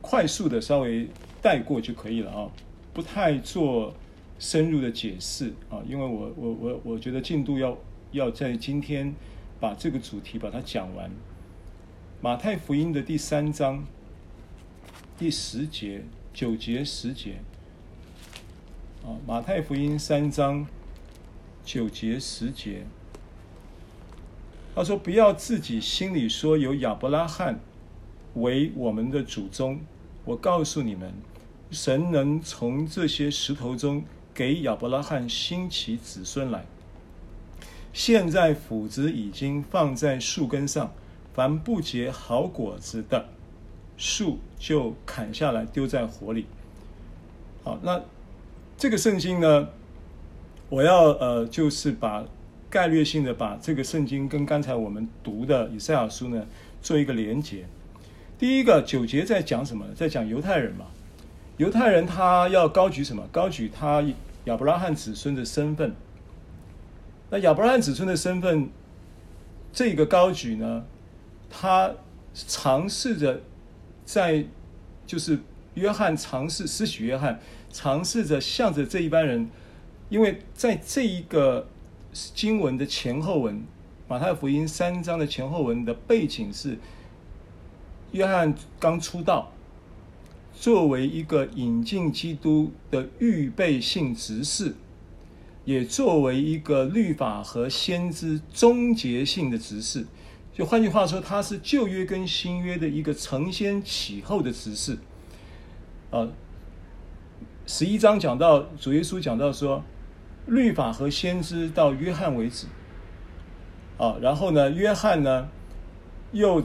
[0.00, 1.06] 快速的稍微
[1.42, 2.48] 带过就可以了啊。
[2.92, 3.94] 不太做
[4.38, 7.78] 深入的解释啊，因为我我我我觉得进度要
[8.10, 9.14] 要在今天
[9.60, 11.10] 把这个主题把它讲完。
[12.20, 13.84] 马太福音的第三章
[15.18, 17.38] 第十节九节十节
[19.04, 20.66] 啊，马太福音三章
[21.64, 22.84] 九节十节，
[24.74, 27.60] 他说：“不要自己心里说有亚伯拉罕
[28.34, 29.80] 为我们的祖宗。
[30.24, 31.12] 我告诉你们，
[31.72, 36.64] 神能从这些石头中给亚伯拉罕兴起子孙来。
[37.92, 40.92] 现在斧子已经放在树根上，
[41.34, 43.26] 凡不结好果子的
[43.96, 46.46] 树就砍下来丢在火里。”
[47.64, 48.00] 好，那
[48.78, 49.68] 这个圣经呢，
[50.68, 52.24] 我要呃，就是把。
[52.72, 56.46] 概略性的把这个圣经跟刚才我们读的以赛亚书呢
[56.80, 57.66] 做一个连结。
[58.38, 59.84] 第一个九节在讲什么？
[59.94, 60.86] 在讲犹太人嘛。
[61.62, 63.22] 犹太人他要高举什么？
[63.30, 64.04] 高举他
[64.46, 65.94] 亚伯拉罕子孙的身份。
[67.30, 68.68] 那亚伯拉罕子孙的身份，
[69.72, 70.84] 这个高举呢，
[71.48, 71.92] 他
[72.34, 73.40] 尝试着
[74.04, 74.44] 在，
[75.06, 75.38] 就是
[75.74, 77.40] 约翰尝试施洗约翰
[77.70, 79.48] 尝试着向着这一班人，
[80.08, 81.68] 因为在这一个。
[82.34, 83.64] 经文的前后文，
[84.06, 86.76] 马太福音三章的前后文的背景是，
[88.10, 89.50] 约翰刚出道，
[90.62, 94.76] 作为一个引进基督的预备性执事，
[95.64, 100.06] 也作为一个律法和先知终结性的执事。
[100.54, 104.96] 就换句话说，他是旧约跟新约的一个承先启后的执事。
[106.12, 106.28] 啊，
[107.66, 109.82] 十一章讲到主耶稣讲到说。
[110.46, 112.66] 律法和先知到约翰为止，
[113.96, 115.48] 啊，然后呢，约翰呢，
[116.32, 116.64] 又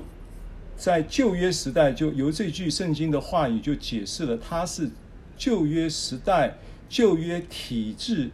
[0.78, 4.92] 在旧约时代就由这句圣经的话语就解释了，他是
[5.36, 6.58] 旧约时代
[6.88, 8.30] 旧约体制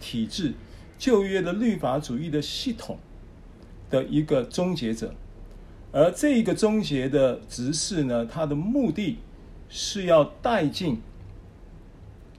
[0.00, 0.54] 体制
[0.98, 2.98] 旧约的律法主义的系统
[3.88, 5.14] 的一个终结者，
[5.92, 9.18] 而这一个终结的执事呢，他的目的
[9.68, 11.00] 是要带进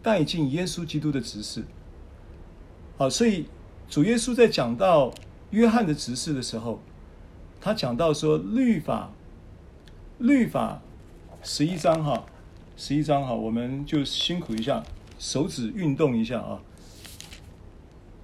[0.03, 1.63] 带进耶稣基督的执事。
[2.97, 3.45] 好，所以
[3.89, 5.13] 主耶稣在讲到
[5.51, 6.81] 约翰的执事的时候，
[7.61, 9.11] 他讲到说律法，
[10.19, 10.81] 律法
[11.41, 12.25] 十一章哈，
[12.75, 14.83] 十一章哈，我们就辛苦一下，
[15.17, 16.61] 手指运动一下啊。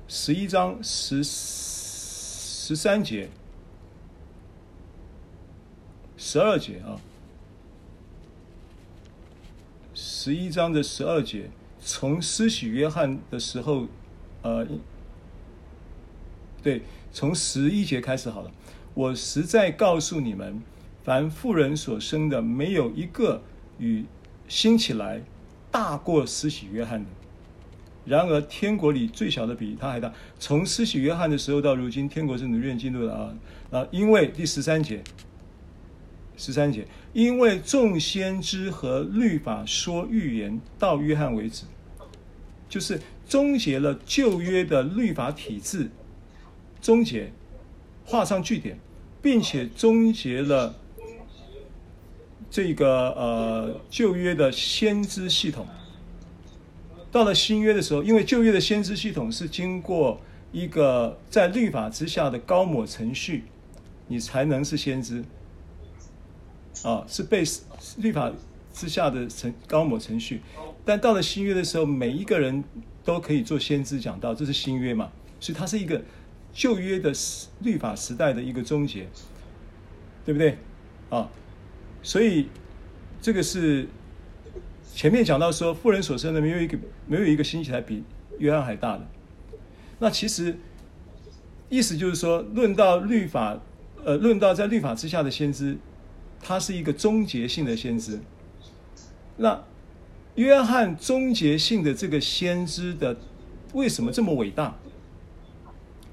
[0.08, 3.30] 十一章十十三节，
[6.18, 7.00] 十二节啊，
[9.93, 13.88] 十一章的十二节，从施洗约翰的时候。
[14.41, 14.64] 呃，
[16.62, 18.52] 对，从十一节开始好了。
[18.93, 20.62] 我实在告诉你们，
[21.06, 23.43] 凡妇人所生的，没有一个
[23.78, 24.03] 与
[24.47, 25.22] 兴起来
[25.72, 27.10] 大过施洗约翰的。
[28.06, 30.12] 然而，天国里最小的比他还大。
[30.39, 33.34] 从施洗约翰的时候到如今，天国是你愿进入的啊
[33.72, 33.88] 啊！
[33.91, 35.03] 因为第十三节，
[36.36, 41.66] 十三节，因为众先知和律法说预言到约翰为止，
[42.68, 42.99] 就是。
[43.28, 45.89] 终结了旧约的律法体制，
[46.80, 47.32] 终结，
[48.06, 48.78] 画上句点，
[49.20, 50.76] 并且终结了
[52.56, 55.68] 这个呃旧约的先知系统。
[57.12, 60.22] 到了新约的时候，因为旧约的先知系统是经过
[60.53, 63.43] 一个在律法之下的高抹程序，
[64.08, 65.26] 你才能是先知。
[66.82, 67.43] 啊，是被
[67.97, 68.32] 律法
[68.74, 70.39] 之下的程高抹程序。
[70.86, 72.64] 但到了新约的时候，每一个人。
[73.03, 75.12] 都可以做先知讲道，这是新约嘛？
[75.39, 76.01] 所以它是一个
[76.51, 77.14] 旧约的
[77.60, 79.08] 律法时代的一个终结，
[80.26, 80.58] 对不对？
[81.12, 81.30] 啊，
[82.06, 82.47] 所以
[83.20, 83.88] 这个是
[84.93, 86.78] 前面讲到说，妇人所生的没有一个
[87.08, 88.03] 没有一个兴起来比
[88.38, 89.08] 约翰还大的。
[89.97, 90.56] 那其实
[91.68, 93.60] 意思就是说，论到律法，
[94.03, 95.78] 呃，论到在律法之下的先知，
[96.39, 98.20] 他是一个终结性的先知。
[99.38, 99.64] 那
[100.36, 103.18] 约翰终结性的这个先知的
[103.74, 104.76] 为什么这么伟大？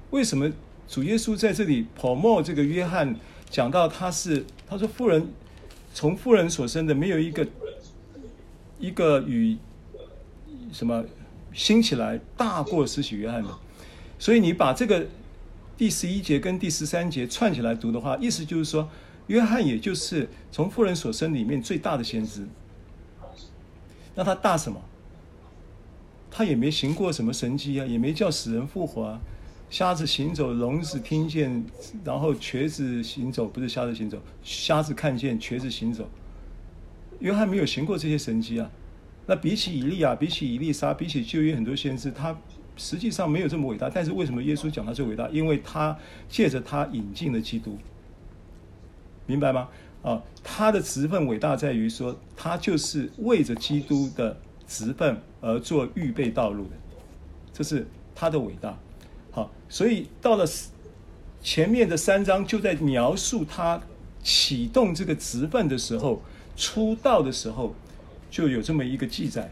[0.09, 0.51] 为什么
[0.89, 3.15] 主耶稣在这里 promote 这个约翰
[3.51, 5.29] 讲到他是他说富人
[5.95, 7.47] 从妇人所生的没有一个
[8.79, 9.57] 一个与
[10.73, 11.05] 什么
[11.53, 13.51] 兴起来大过施洗约翰的，
[14.19, 15.07] 所以你把这个
[15.77, 18.89] 第十一节跟第十三节串起来读的话，意思就是说
[19.27, 22.47] 约翰也就是从妇人所生里面最大的先知。
[24.15, 24.81] 那他大什么？
[26.31, 29.21] 他也没行过什么神迹啊，也没叫死人复活啊，
[29.73, 31.65] 瞎子行走，聋子听见，
[32.05, 36.07] 然后瘸子行走，不是瞎子行走，瞎子看见，瘸子行走。
[37.21, 38.71] 约翰没有行过这些神迹啊。
[39.25, 42.39] 那比起以利亚，比起以利沙，比起旧约很多先知，他
[42.77, 43.89] 实际上没有这么伟大。
[43.89, 45.27] 但是为什么耶稣讲他最伟大？
[45.31, 45.97] 因为他
[46.29, 47.79] 借着他引进了基督，
[49.25, 49.71] 明白吗？
[50.03, 56.73] 啊，他的职分伟大在于说，他就是为着基督的职分而做预备道路的，
[57.55, 58.79] 这是他的伟大。
[59.33, 60.47] 好，所以到了
[61.43, 63.81] 前面的三章就在描述他
[64.23, 66.23] 启动这个职分的时候，
[66.57, 67.75] 出道的时候
[68.31, 69.51] 就有这么一个记载，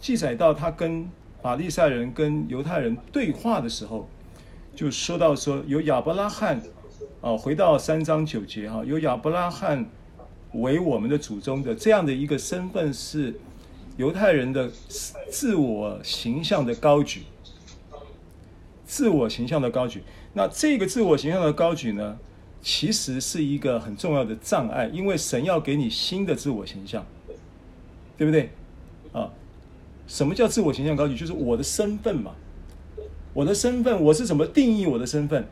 [0.00, 1.10] 记载到他跟
[1.42, 4.08] 法利赛人跟犹太人对话的时候，
[4.74, 6.62] 就说到说有亚伯拉罕，
[7.20, 9.84] 啊，回到三章九节哈，有亚伯拉罕
[10.52, 13.38] 为我们的祖宗的这样的一个身份是
[13.96, 14.70] 犹太人的
[15.30, 17.24] 自我形象的高举，
[18.90, 20.02] 自我形象的高举。
[20.32, 22.18] 那这个自我形象的高举呢，
[22.60, 27.06] 其实是一个很重要的障碍，因为神要给你新的自我形象，
[28.18, 28.50] 对不对？
[29.12, 29.30] 啊。
[30.08, 31.14] 什么叫自我形象高举？
[31.14, 32.32] 就是我的身份嘛，
[33.32, 35.46] 我的身份，我是怎么定义我的身份？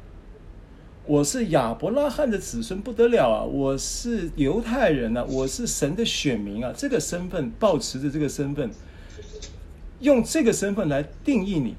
[1.07, 3.45] 我是亚伯拉罕的子孙，不得了啊！
[3.45, 6.75] 我是犹太人啊，我是神的选民啊！
[6.77, 8.69] 这个身份，抱持着这个身份，
[10.01, 11.77] 用这个身份来定义你。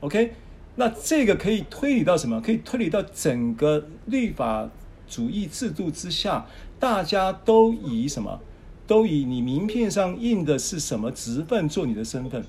[0.00, 0.32] OK，
[0.76, 2.40] 那这个可以推理到什么？
[2.40, 4.70] 可以推理到整个律法
[5.08, 6.46] 主义制度之下，
[6.78, 8.40] 大家都以什么？
[8.86, 12.42] 都以你名片上印的是什么职分做你的身份，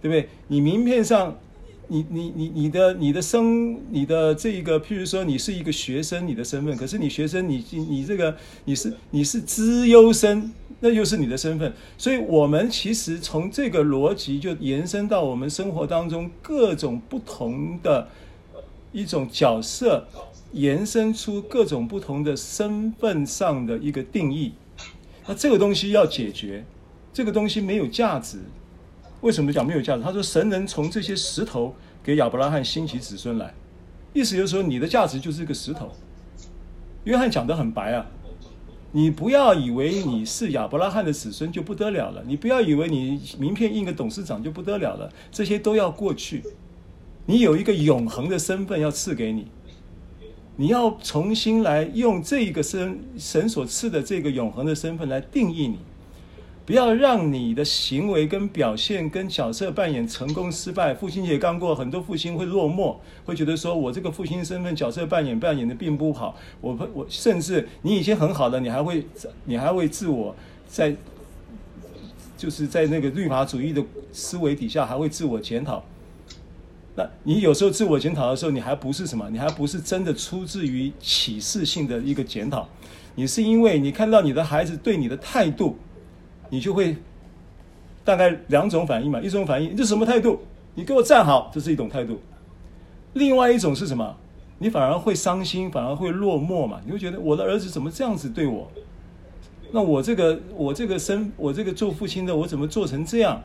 [0.00, 0.28] 对不对？
[0.46, 1.36] 你名片上，
[1.88, 11.72] 你你你你的你的生你的这一个，譬如说你是一个学生，你的身份，可是你学生你你这个你是你是资优生，那又是你的身份。
[11.96, 18.08] 所以，我们其实从这个逻辑就延伸到我们生活当中各种不同的
[18.92, 20.06] 一种角色，
[20.52, 24.52] 延伸出各种不同的身份上的一个定义。
[25.26, 26.64] 那这个东西要解决，
[27.12, 28.38] 这个东西没有价值。
[29.20, 30.02] 为什么讲没有价值？
[30.02, 33.52] 他说神能从这些石头给亚伯拉罕兴起子孙来，
[34.14, 35.90] 意思就是说你的价值就是一个石头。
[37.04, 38.06] 约翰讲得很白啊，
[38.92, 46.42] 你不要以为你是亚伯拉罕的子孙就不得了了，你不要以为你名片印个董事长就不得了了，这些都要过去。
[47.26, 49.46] 你有一个永恒的身份要赐给你。
[50.56, 55.78] 你要重新来用这一个身神所赐的这个永恒的身份来定义你，
[56.70, 60.94] 不要让你的行为跟表现跟角色扮演成功失败。
[60.94, 62.94] 父亲节刚过，很多父亲会落寞，
[63.24, 66.36] 会觉得说我这个父亲身份角色扮演扮演的并不好。
[66.60, 69.04] 我我甚至你已经很好了，你还会
[69.46, 70.32] 你还会自我
[70.68, 70.94] 在
[72.36, 75.82] 就是在那个律法主义的思维底下还会自我检讨。
[76.94, 79.28] 那你有时候自我检讨的时候，你还不是什么？
[79.30, 82.68] 你还不是真的出自于启示性的一个检讨，
[83.16, 85.76] 你是因为你看到你的孩子对你的态度，
[86.50, 86.96] 你就会
[88.04, 89.18] 大概两种反应嘛。
[89.20, 90.40] 一种反应，你这什么态度？
[90.74, 92.20] 你给我站好，这是一种态度。
[93.14, 94.14] 另外一种是什么？
[94.58, 96.80] 你反而会伤心，反而会落寞嘛。
[96.84, 98.70] 你会觉得我的儿子怎么这样子对我？
[99.72, 103.42] 那我这个我这个生我这个做父亲的，我怎么做成这样？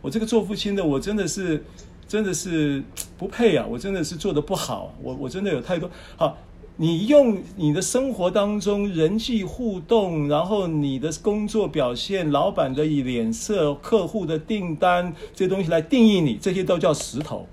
[0.00, 1.62] 我这个做父亲的，我真的是。
[2.08, 2.82] 真的是
[3.18, 3.66] 不配啊！
[3.68, 6.38] 我真的是做的不好，我我真的有太多好。
[6.78, 17.46] 你用你的生活当中人际互动，然后你的工作表现、老板的脸色、客户的订单这些东西来定义你，这些都叫石头，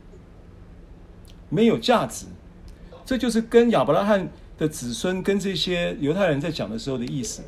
[1.50, 2.28] 没有价值。
[3.04, 7.44] 这就是跟亚伯拉罕的子孙跟这些犹太人在讲的时候的意思。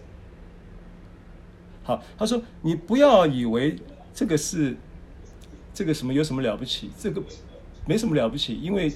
[1.84, 3.78] 好，他说你不要以为
[4.14, 4.76] 这个是。
[5.74, 6.90] 这个什么有什么了不起？
[6.98, 7.22] 这个
[7.86, 8.92] 没什么了不起，因为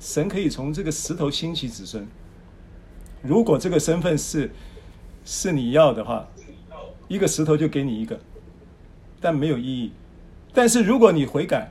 [0.00, 2.04] 神可以从这个石头兴起子孙。
[3.22, 4.50] 如果这个身份是
[5.24, 6.26] 是你要的话，
[7.06, 8.18] 一个石头就给你一个，
[9.20, 9.92] 但没有意义。
[10.52, 11.70] 但是如果你悔改，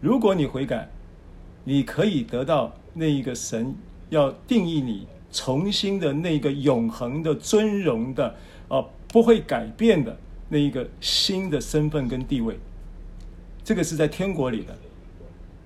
[0.00, 0.88] 如果你悔改，
[1.64, 3.74] 你可以得到那一个神
[4.08, 8.34] 要定义你重新的那个永恒的尊荣的
[8.68, 12.58] 啊，不会改变的那一个新的身份跟地位。
[13.62, 14.76] 这个是在天国里的，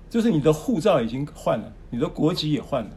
[0.09, 2.89] 就是你的护照已经换了，你的国籍也换了。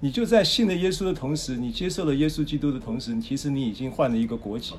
[0.00, 4.74] 你就在信了耶稣的同时，你接受了耶稣基督的同时，其实你已经换了一个国籍，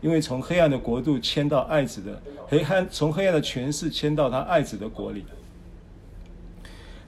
[0.00, 5.24] 因为从黑暗的国度迁到爱子的黑暗，从黑暗的权势迁到他爱子的国里。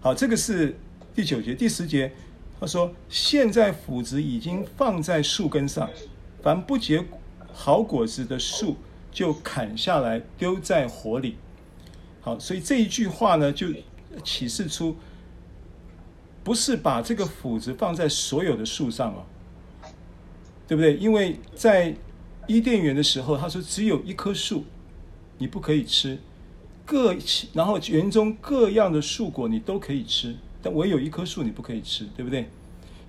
[0.00, 0.76] 好，这个是
[1.14, 2.12] 第九节，第十节，
[2.60, 5.88] 他说：“现在斧子已经放在树根上，
[6.42, 7.04] 凡不结
[7.52, 8.76] 好果子的树。”
[9.16, 11.36] 就砍下来丢在火里，
[12.26, 13.68] 好，所以这一句话呢，就
[14.24, 14.96] 启示出，
[16.42, 19.22] 不是把这个斧子放在所有的树上哦，
[20.66, 20.96] 对不对？
[20.96, 21.94] 因为在
[22.48, 24.64] 伊甸园的时候，他说只有一棵树，
[25.38, 26.18] 你不可以吃，
[26.84, 27.14] 各
[27.52, 32.50] 然后园中各样的树果你都可以吃，但唯有一棵树你不可以吃，对不对？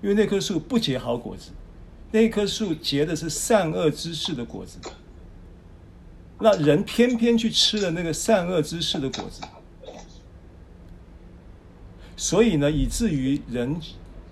[0.00, 1.50] 因为那棵树不结好果子，
[2.12, 4.78] 那棵树结的是善恶知识的果子。
[6.40, 9.42] 那人偏偏去吃了那个善恶之事的果子，
[12.16, 13.80] 所以呢，以至于人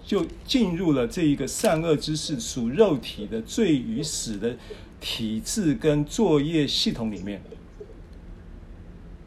[0.05, 4.57] 就进入了这一个善恶之事属肉体的罪与死的
[5.01, 7.43] 体制跟作业系统里面。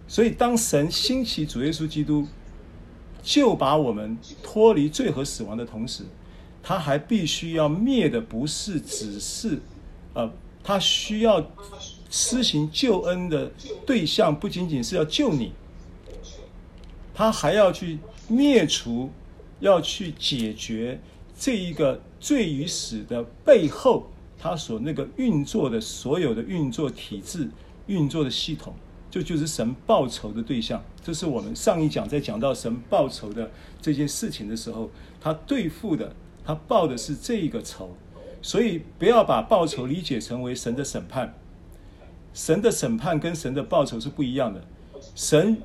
[0.08, 2.28] 所以，当神兴起主耶稣基督，
[3.22, 6.04] 就把我们脱离罪和死亡的同时，
[6.64, 9.60] 他还必须要灭的不是只是，
[10.14, 10.32] 呃，
[10.64, 11.40] 他需要
[12.10, 13.52] 施行救恩的
[13.86, 15.52] 对象不仅仅是要救你，
[17.14, 19.10] 他还要去灭除，
[19.60, 21.00] 要去解决
[21.38, 24.08] 这一个罪与死的背后，
[24.38, 27.50] 他所那个运作的所有的运作体制、
[27.88, 28.74] 运作的系统。
[29.12, 33.50] 就就是神报仇的对象，这是我们上一讲在讲到神报仇的
[33.82, 34.88] 这件事情的时候，
[35.20, 37.90] 他对付的，他报的是这一个仇，
[38.40, 41.34] 所以不要把报仇理解成为神的审判，
[42.34, 44.64] 神的审判跟神的报酬是不一样的。
[45.16, 45.62] 神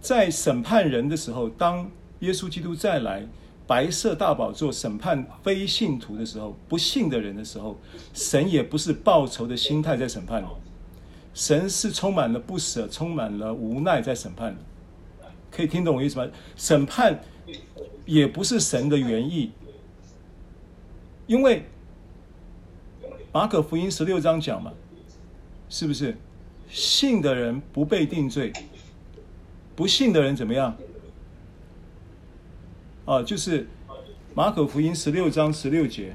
[0.00, 1.90] 在审判人的时候，当
[2.20, 3.26] 耶稣基督再来，
[3.66, 7.78] 白色大宝座审判非信徒的时候，不信的人的时候，
[8.14, 10.44] 神也不是报仇的心态在审判。
[11.34, 14.56] 神是充满了不舍，充满了无奈在审判，
[15.50, 16.26] 可以听懂我意思吗？
[16.56, 17.20] 审判
[18.06, 19.52] 也不是神的原意，
[21.26, 21.64] 因为
[23.32, 24.72] 马可福音十六章讲嘛，
[25.68, 26.16] 是不是？
[26.70, 28.52] 信的人不被定罪，
[29.74, 30.76] 不信的人怎么样？
[33.06, 33.66] 啊，就是
[34.34, 36.14] 马可福音十六章十六节。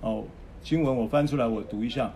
[0.00, 0.24] 哦，
[0.62, 2.14] 经文我翻出来，我读一下。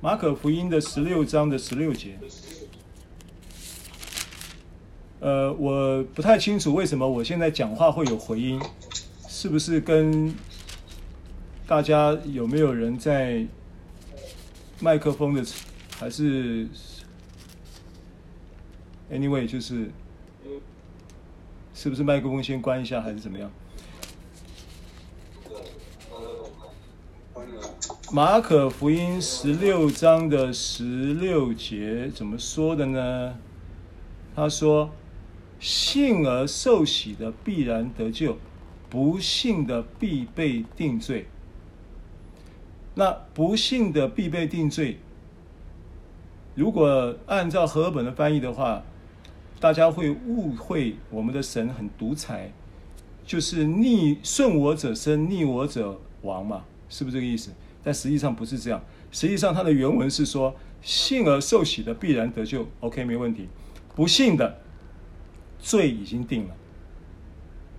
[0.00, 2.16] 马可福音的十六章的十六节，
[5.18, 8.60] 呃，我不太清楚为什么我现在讲话会有回音，
[9.28, 10.32] 是不是跟
[11.68, 13.46] 大家有没有人在
[14.80, 15.44] 麦克风的，
[15.98, 16.66] 还是
[19.12, 19.90] anyway 就是
[21.74, 23.50] 是不是麦克风先关一下还是怎么样？
[28.10, 33.36] 马可福音十六章的十六节怎么说的呢？
[34.34, 34.90] 他说
[35.60, 38.38] ：“信而受洗的必然得救，
[38.88, 41.26] 不信的必被定罪。”
[42.98, 44.98] 那不幸的必被定罪。
[46.56, 48.82] 如果按照和合本的翻译的话，
[49.60, 52.50] 大家会误会我们的神很独裁，
[53.24, 57.52] 就是逆顺我者生，逆我者亡嘛，是不是这个意思？
[57.84, 58.82] 但实际上不是这样，
[59.12, 63.46] 实际上它的原文是说，信而受洗的必然得救，OK，没问题。
[63.94, 64.58] 不信的
[65.60, 66.56] 罪已经定了，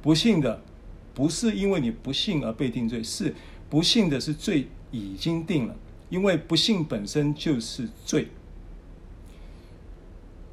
[0.01, 0.61] 不信的
[1.13, 3.36] 不是因为你不信而被定罪，是
[3.70, 5.76] 不信的是罪已经定了，
[6.10, 8.30] 因为不信本身就是罪。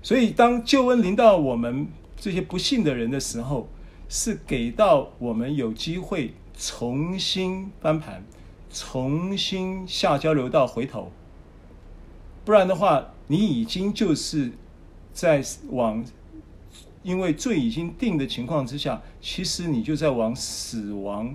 [0.03, 3.69] 所以当救恩临到我们这些不信的人的时候，
[4.09, 8.25] 是给到我们有机会重新翻盘。
[8.69, 11.11] 重新下交流道回头，
[12.45, 14.53] 不然的话，你已经就是
[15.15, 16.05] 在往，
[17.03, 21.35] 因为罪已经定的情况之下，其实你就在往死亡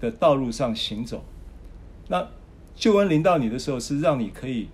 [0.00, 1.24] 的道路上行走。
[2.08, 2.28] 那
[2.74, 4.68] 救恩临到你的时候，是让你可以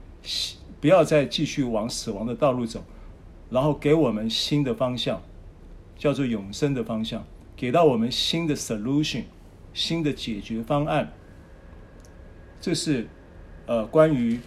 [0.80, 2.84] 不要再继续往死亡的道路走，
[3.50, 5.22] 然后给我们新的方向，
[5.98, 7.24] 叫做永生的方向，
[7.56, 9.24] 给到我们新的 solution，
[9.74, 11.12] 新的解决方案。
[12.60, 13.06] 这是，
[13.66, 14.40] 呃，关于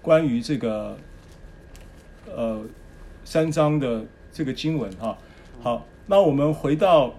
[0.00, 0.96] 关于这个，
[2.26, 2.64] 呃，
[3.24, 5.16] 三章的这个经文哈。
[5.60, 7.14] 好，那我们回到，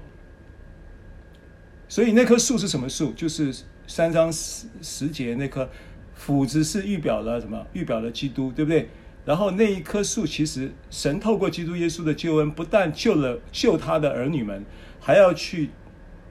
[1.88, 3.14] 所以那棵树是什么树？
[3.14, 3.54] 就是
[3.88, 5.70] 三章十十节那棵
[6.14, 7.66] 斧子是预表了什么？
[7.74, 8.90] 预表了基督，对不对？
[9.26, 14.66] 然后那一棵树其实神透过基督耶稣的救恩，不但救了救他的儿女们，
[15.00, 15.70] 还要去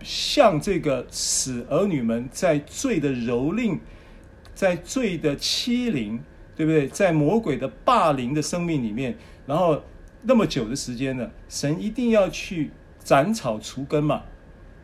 [0.03, 3.79] 向这个使儿女们在罪的蹂躏。
[4.55, 6.23] 在罪的欺凌，
[6.55, 6.87] 对不对？
[6.87, 9.83] 在魔鬼的霸凌的生命里面，然后
[10.25, 12.71] 那么久的时间呢，神一定要去
[13.03, 14.23] 斩草除根嘛，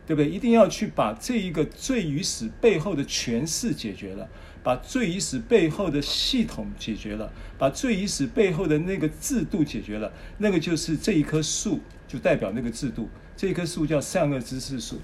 [0.09, 0.27] 对不对？
[0.27, 4.27] 一定要去把这一个罪与死背后的权势解决了，
[4.63, 13.07] 把罪与死背后的系统解决了，把罪与死背后的那个制度解决了，那个就是这一棵树，就代表那个制度。
[13.37, 14.99] 这一棵树叫善恶知识树。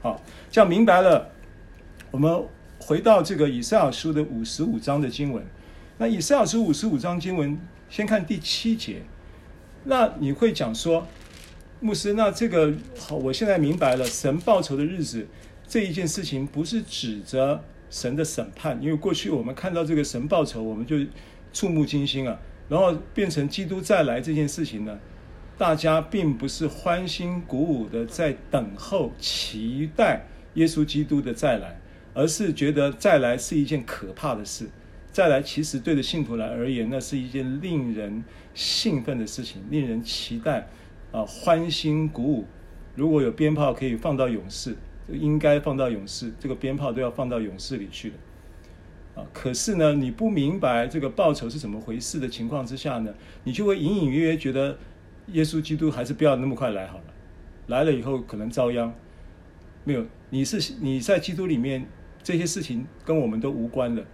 [0.00, 1.30] 好，这样明白了，
[2.10, 2.48] 我们。
[2.84, 5.46] 回到这个以赛亚书的五十五章的经文，
[5.98, 7.56] 那以赛亚书五十五章经文，
[7.88, 9.02] 先看第七节。
[9.84, 11.06] 那你会讲说，
[11.82, 15.26] 牧师，那这个好，我现在明白了，神报仇的日子
[15.66, 20.96] 这一件事情，不是指着神的审判，因为过去我们看到这个神报仇，我们就
[21.52, 22.38] 触目惊心啊。
[22.68, 24.96] 然后变成基督再来这件事情呢，
[25.58, 30.24] 大家并不是欢欣鼓舞的在等候、期待
[30.54, 31.80] 耶稣基督的再来，
[32.14, 34.68] 而是觉得再来是一件可怕的事。
[35.10, 38.22] 再来，其实对着信徒来而言，那是一件令人
[38.54, 40.68] 兴奋的事情，令人期待，
[41.12, 42.46] 啊，欢欣鼓舞。
[42.94, 44.76] 如果有鞭炮可以放到勇士，
[45.08, 48.14] 应该放到勇士，这个鞭炮都要放到勇士里去了。
[49.14, 54.78] 啊，可是呢，你不明白这个报酬是怎么回事的情况之下呢，你就会隐隐约约觉得，
[55.28, 57.04] 耶稣基督还是不要那么快来好了，
[57.66, 58.92] 来了以后可能遭殃。
[59.84, 61.86] 没有，你是你在基督里面，
[62.22, 64.04] 这些事情跟我们都无关的。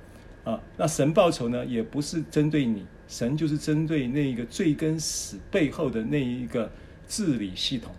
[0.45, 6.71] 啊，那神报酬呢，也不是针对你，神就是针对那一个罪跟死背后的那一个
[7.09, 7.95] 治理系统。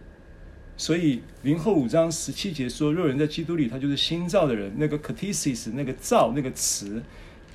[0.77, 4.71] 所以林后五章十七节说，若人在基督里，他就是新造的人。
[4.77, 7.03] 那个 katesis 那个造那个词，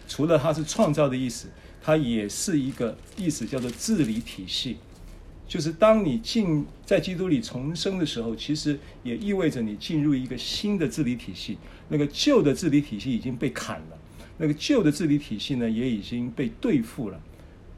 [0.06, 1.48] 除了它是创造的意思，
[1.82, 4.76] 它也是一个意思，叫做治理体系。
[5.48, 11.56] 就是当你进在基督里重生的时候，其实也意味着你进入一个新的治理体系。
[11.88, 13.98] 那个旧的治理体系已经被砍了。
[14.36, 17.20] 那个旧的治理体系呢，也已经被对付了。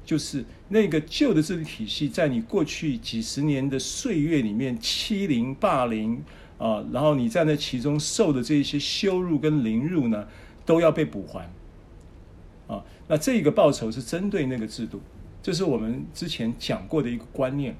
[0.07, 6.23] 就是那个旧的治理体系，在你过去几十年的岁月里面欺凌、霸凌
[6.57, 10.27] 啊，然后你在那其中受的这些羞辱跟凌辱呢，
[10.65, 11.51] 都要被补还。
[12.69, 15.01] 啊，那这个报酬是针对那个制度，
[15.43, 17.77] 这是我们之前讲过的一个观念。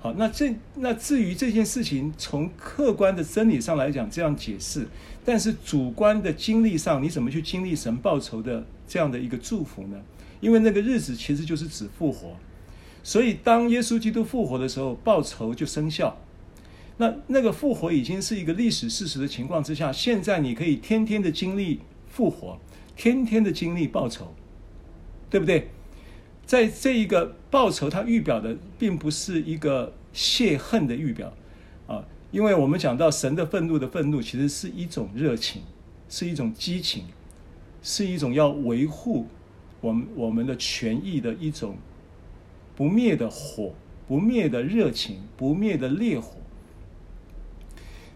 [0.00, 4.86] 好，那这那至于这件事情，从客观的真理上来讲，这样解释，
[5.24, 10.02] 但是主观的经历上，你怎么去经历神报酬的这样的一个祝福呢？
[10.42, 12.36] 因为那个日子其实就是指复活，
[13.02, 16.18] 所以当耶稣基督复活的时候，报仇就生效。
[16.98, 22.58] 那那个复活已经是一个历史事实的情况之下，现在你可以天天的经历复活，
[22.96, 24.34] 天天的经历报仇，
[25.30, 25.68] 对不对？
[26.44, 31.32] 在这一个报仇，它预表的并不是一个泄恨的预表
[31.86, 35.62] 啊，因为我们讲到神的愤怒的愤怒，其实是一种热情，
[36.08, 37.04] 是一种激情，
[37.80, 39.28] 是一种要维护
[39.82, 41.76] 我们我们的权益的一种
[42.74, 43.74] 不灭的火，
[44.08, 46.36] 不灭的热情，不灭的烈火。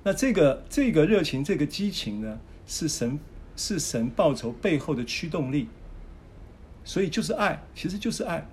[0.05, 3.19] 那这个这个热情，这个激情呢，是神
[3.57, 5.69] 是神报仇背后的驱动力。
[6.85, 8.47] 所以就是爱，其实就是爱，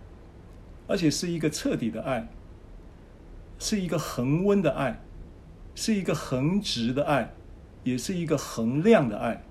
[0.88, 2.28] 而且是一个彻底的爱，
[3.59, 4.99] 是一个恒温的爱，
[5.76, 7.32] 是一个恒直的爱，
[7.84, 9.43] 也是一个恒量的爱，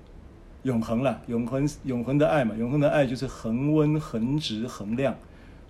[0.63, 5.17] 永恒了，永恒永恒的爱嘛，永恒的爱就是恒温、恒直、恒量，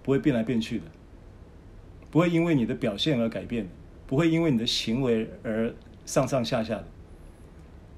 [0.02, 0.84] 不会变来变去的，
[2.10, 3.68] 不会因为你的表现而改变，
[4.06, 5.74] 不会因为你的行为而
[6.04, 6.84] 上上下下的，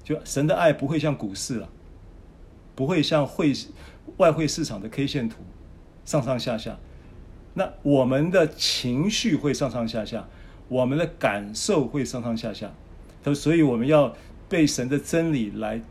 [0.03, 1.69] 就神的爱不会像股市了，
[2.75, 3.53] 不会像汇。
[4.17, 5.37] 外汇市场的 K 线图
[6.05, 6.77] 上上下下，
[7.55, 10.27] 那我们的情绪会上上下下，
[10.69, 12.71] 我们的感受会上上下下。
[13.23, 14.15] 他，所以我们要
[14.47, 15.81] 被神的真理来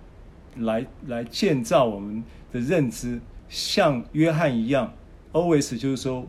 [0.56, 4.92] 来来建造我们的认知，像约翰一样
[5.32, 6.26] ，always 就是说，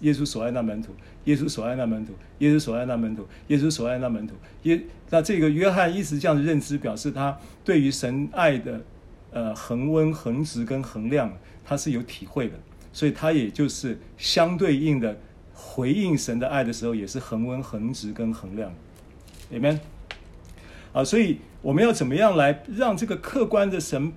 [0.00, 0.92] 耶稣所爱那门徒，
[1.24, 4.34] 耶稣所爱那门徒，耶稣所爱那门徒，耶稣所爱那门徒。
[4.62, 8.80] 耶，那这个约翰一直这样的认知，表示他对于神爱的。
[9.32, 11.30] 呃，恒温、恒值跟恒量，
[11.62, 12.54] 他是有体会的，
[12.90, 15.14] 所以他也就是相对应的
[15.52, 18.72] 回应神的爱的时候，也是恒温、恒值跟恒量。
[19.52, 19.78] Amen。
[20.94, 24.12] 啊，所以我们要怎么样来让这个客观的神，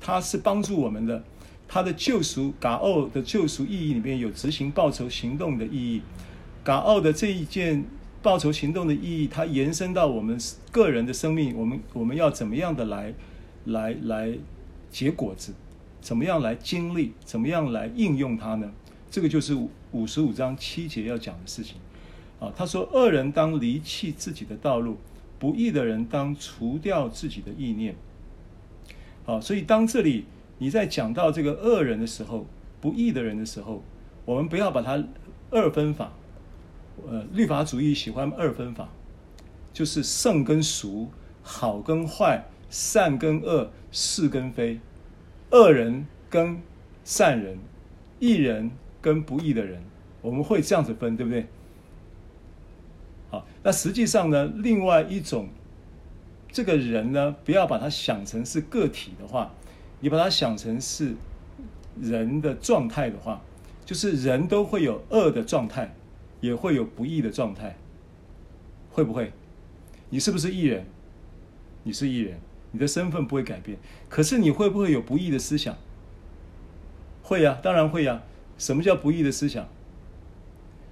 [0.00, 1.22] 他是帮助我们的，
[1.68, 6.02] 他的救赎，嘎奥的救赎意义里面有执行报酬行动的意义，
[6.64, 7.84] 嘎奥的这一件
[8.20, 10.36] 报酬行动的意义，它延伸到我们
[10.72, 13.14] 个人的生命，我们我们要怎么样的来？
[13.66, 14.36] 来来
[14.90, 15.54] 结果子，
[16.00, 17.12] 怎么样来经历？
[17.24, 18.72] 怎么样来应用它呢？
[19.08, 19.56] 这个就是
[19.92, 21.76] 五十五章七节要讲的事情。
[22.40, 24.96] 啊，他说：恶人当离弃自己的道路，
[25.42, 27.96] 不义的人当除掉自己的意念。
[29.24, 30.26] 好，所以当这里
[30.58, 32.46] 你在讲到这个恶人的时候，
[32.80, 33.82] 不义的人的时候，
[34.24, 35.04] 我们不要把它
[35.50, 36.12] 二分法。
[37.08, 38.88] 呃，律法主义喜欢二分法，
[39.72, 41.08] 就是圣跟俗，
[41.42, 42.44] 好跟坏。
[42.70, 44.80] 善跟恶，是跟非，
[45.50, 46.62] 恶人跟
[47.04, 47.58] 善人，
[48.18, 49.82] 义人跟不义的人，
[50.22, 51.48] 我们会这样子分，对不对？
[53.62, 55.48] 那实际上呢，另外一种，
[56.50, 59.52] 这个人呢，不要把他想成是个体的话，
[60.00, 61.14] 你把他想成是
[62.00, 63.40] 人的状态的话，
[63.84, 65.94] 就是人都会有恶的状态，
[66.40, 67.76] 也会有不义的状态，
[68.90, 69.32] 会不会？
[70.10, 70.84] 你是不是艺人？
[71.84, 72.38] 你是艺人。
[72.74, 73.76] 你的身份不会改变，
[74.08, 75.76] 可是你会不会有不义的思想？
[77.22, 78.22] 会呀，当然会呀。
[78.56, 79.68] 什么叫不义的思想？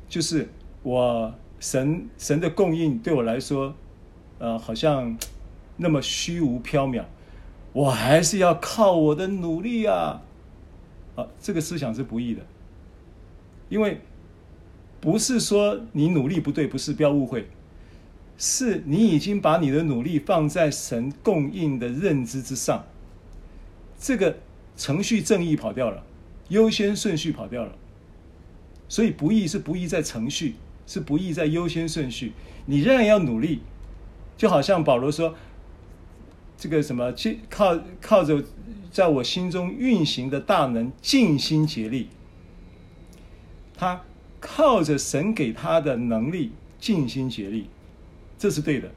[0.06, 0.50] 就是
[0.82, 3.74] 我神神的供应对我来说，
[4.38, 5.16] 呃，好像
[5.76, 7.04] 那么虚无缥缈，
[7.72, 10.22] 我还是要靠我的努力啊！
[11.16, 12.40] 啊，这个思想是不义的，
[13.68, 14.00] 因为
[15.00, 17.48] 不是说你努力不对，不是，不要误会，
[18.38, 22.86] 是你已经把你的努力放在神供应的认知之上，
[23.98, 24.38] 这个
[24.76, 26.02] 程序正义跑掉了，
[26.48, 27.72] 优先顺序跑掉了，
[28.88, 30.54] 所以不义是不义在程序。
[30.90, 32.32] 是不易在优先顺序，
[32.66, 33.60] 你仍然要努力，
[34.36, 35.36] 就好像保罗说，
[36.58, 37.14] 这个什么，
[37.48, 38.42] 靠靠着
[38.90, 42.08] 在我心中运行的大能，尽心竭力。
[43.76, 44.02] 他
[44.40, 47.66] 靠着神给他的能力尽心竭力，
[48.36, 48.90] 这是对的。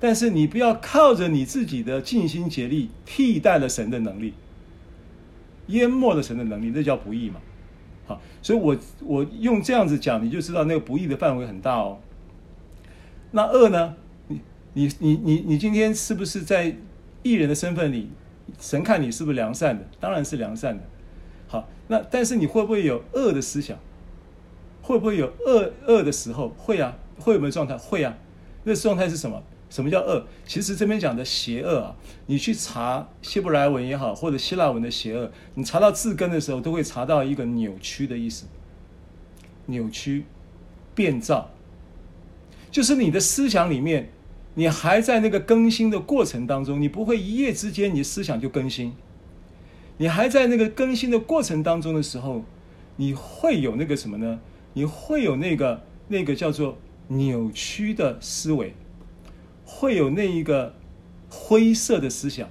[0.00, 4.34] 但是你不要靠着你自己的尽心竭力替代了神的能力，
[5.68, 7.40] 淹没了神的能力，那叫不易嘛。
[8.08, 11.98] 好，所以我我用这样子讲，你就知道那个不义的范围很大哦。
[13.30, 13.94] 那恶呢？
[14.28, 14.40] 你
[14.72, 16.74] 你你你你今天是不是在
[17.22, 18.10] 艺人的身份里？
[18.58, 19.84] 神看你是不是良善的？
[20.00, 20.82] 当然是良善的。
[21.46, 23.76] 好，那但是你会不会有恶的思想？
[24.80, 26.48] 会不会有恶恶的时候？
[26.56, 27.76] 会啊，会有没有状态？
[27.76, 28.16] 会啊。
[28.64, 29.42] 那状态是什么？
[29.70, 30.26] 什么叫恶？
[30.46, 31.96] 其实这边讲的邪恶啊，
[32.26, 38.46] 你去查希伯来文也好，或者希腊文的邪恶，你查到字根的时候，都会查到一个扭曲的意思。
[39.66, 40.24] 扭曲、
[40.94, 41.50] 变造，
[42.70, 44.10] 就是你的思想里面，
[44.54, 48.94] 你还在那个更新的过程当中，你不会一夜之间你思想就更新。
[49.98, 52.44] 你还在那个更新的过程当中的时候，
[52.96, 54.40] 你会有那个什么呢？
[54.72, 58.74] 你会有那个那个叫做扭曲的思维。
[59.70, 60.74] 会有那一个
[61.28, 62.48] 灰色的思想，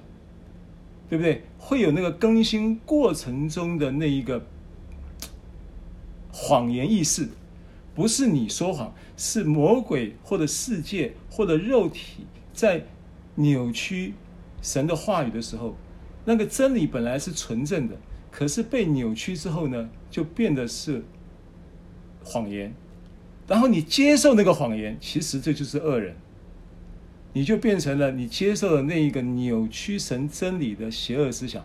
[1.08, 1.42] 对不对？
[1.58, 4.46] 会有那个更新过程中的那一个
[6.32, 7.28] 谎言意识，
[7.94, 12.86] 不是你说谎，是魔鬼或者世界或者肉体在
[13.34, 14.14] 扭曲
[14.62, 15.76] 神的话语的时候，
[16.24, 17.96] 那个真理本来是纯正的，
[18.30, 21.04] 可是被扭曲之后呢，就变得是
[22.24, 22.72] 谎言，
[23.48, 26.14] 然后你接受那个谎言，其实这就是恶人。
[27.32, 31.64] 你就变成了你接受了那一个扭曲神真理的邪恶思想，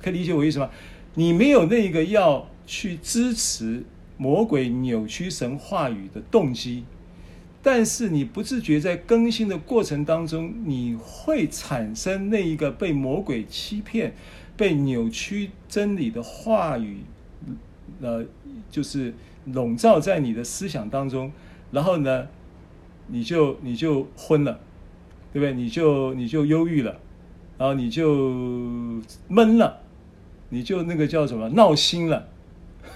[0.00, 0.70] 可以理解我意思吗？
[1.14, 3.84] 你没有那个要去支持
[4.16, 6.84] 魔鬼扭曲神话语的动机，
[7.62, 14.14] 但是你不自觉在更新的过程当中，你会产生那一个被魔鬼欺骗、
[14.56, 16.98] 被扭曲真理的话语，
[18.00, 18.24] 呃，
[18.70, 19.12] 就是
[19.46, 21.32] 笼罩在你的思想当中，
[21.72, 22.28] 然后呢，
[23.10, 24.60] 你就你就昏了，
[25.32, 25.52] 对不对？
[25.52, 26.98] 你就你就忧郁了，
[27.58, 28.30] 然后你就
[29.28, 29.80] 闷了，
[30.50, 32.28] 你就那个叫什么闹心了，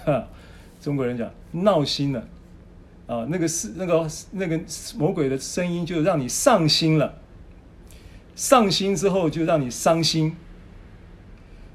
[0.05, 0.27] 哈，
[0.79, 2.27] 中国人讲闹心了，
[3.07, 4.59] 啊，那个是那个那个
[4.97, 7.19] 魔鬼的声音就让你上心了，
[8.35, 10.35] 上心之后就让你伤心。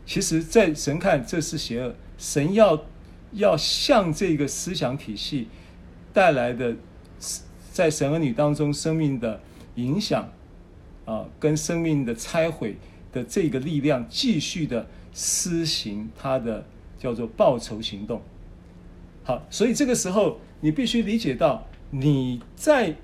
[0.07, 2.85] 其实，在神看这是邪恶，神要
[3.33, 5.49] 要向这个思想体系
[6.13, 6.77] 带来的。
[7.73, 9.41] 在神儿女当中，生命的
[9.77, 10.29] 影响
[11.05, 12.77] 啊，跟生命的拆毁
[13.13, 16.65] 的这个力量，继续的施行他的
[16.99, 18.21] 叫做报仇行动。
[19.23, 22.97] 好，所以这个时候你必须理解到，你在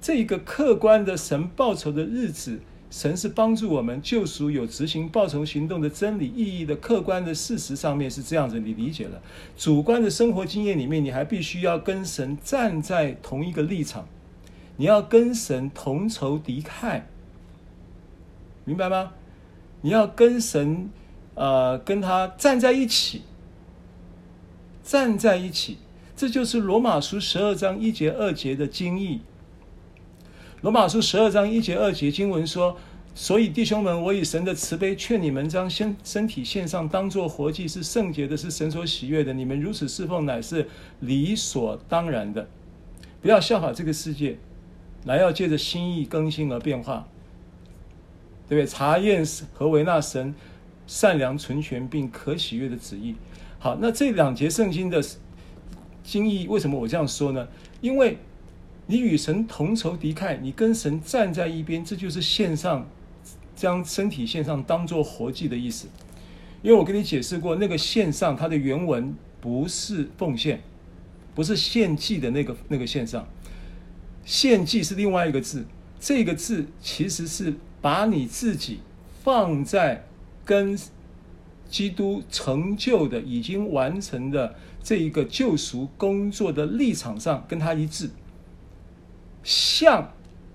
[0.00, 9.20] 这个客观的神报仇的日子，神是帮助我们救赎有执行报仇行动的真理意义的客观的事实上面是这样子，你理解了。
[9.56, 14.08] 主观的生活经验里面，你还必须要跟神站在同一个立场，
[14.76, 17.02] 你要跟神同仇敌忾，
[18.64, 19.12] 明白吗？
[19.82, 20.90] 你要跟神，
[21.34, 23.22] 呃，跟他站在一起，
[24.82, 25.76] 站在一起，
[26.16, 29.20] 这就是罗马书十二章一节二节的经义。
[30.60, 32.76] 罗马书十二章一节二节经文说
[33.14, 39.32] ：“所以弟兄们，我以神的慈悲劝你们，将身身体献上，当作活祭，是圣洁的，是神所喜悦的。
[39.32, 42.48] 你们如此侍奉，乃是理所当然的。
[43.22, 44.36] 不要效法这个世界，
[45.04, 47.06] 来要借着心意更新而变化，
[48.48, 48.66] 对不对？
[48.66, 50.34] 查验何为那神
[50.88, 53.14] 善良、纯全并可喜悦的旨意。
[53.60, 55.00] 好，那这两节圣经的
[56.02, 57.46] 经义，为什么我这样说呢？
[57.80, 58.18] 因为。
[58.90, 62.88] 你与神同仇敌忾，你跟神站在一边，这就是献上，
[63.54, 65.88] 将身体献上当做活祭的意思。
[66.62, 70.62] 因为我跟你解释过，那个献上它的原文不是奉献，
[71.34, 73.28] 不是献祭的那个那个献上，
[74.24, 75.66] 献祭是另外一个字，
[76.00, 78.80] 这个字其实是把你自己
[79.22, 80.06] 放在
[80.46, 80.76] 跟
[81.68, 88.08] 基督成就的、已经完成的这一个救赎工作的立场上跟他一致，
[89.48, 90.12] 向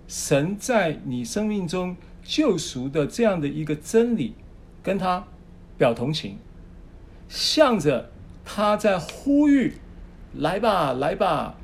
[0.07, 4.35] 神在你生命中救赎的这样的一个真理，
[4.83, 5.25] 跟他
[5.79, 6.37] 表同情，
[7.27, 8.11] 向着
[8.45, 9.73] 他在呼吁，
[10.35, 11.55] 来吧，来吧，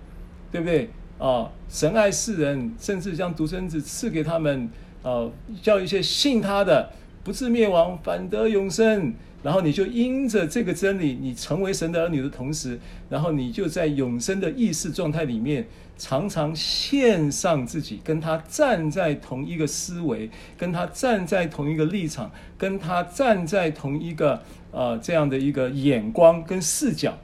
[0.52, 0.90] 对不对？
[1.20, 4.68] 啊，神爱世人，甚至将独生子赐给他们，
[5.04, 5.30] 啊，
[5.62, 6.92] 叫一些信他的
[7.24, 9.14] 不至灭亡，反得永生。
[9.42, 12.80] 然后你就因着这个真理，你成为神的儿女的同时，
[13.10, 15.68] 然后你就在永生的意识状态里面，
[15.98, 27.18] 常常献上自己，跟他站在同一个思维，跟他站在同一个立场，跟他站在同一个呃这样的一个眼光跟视角，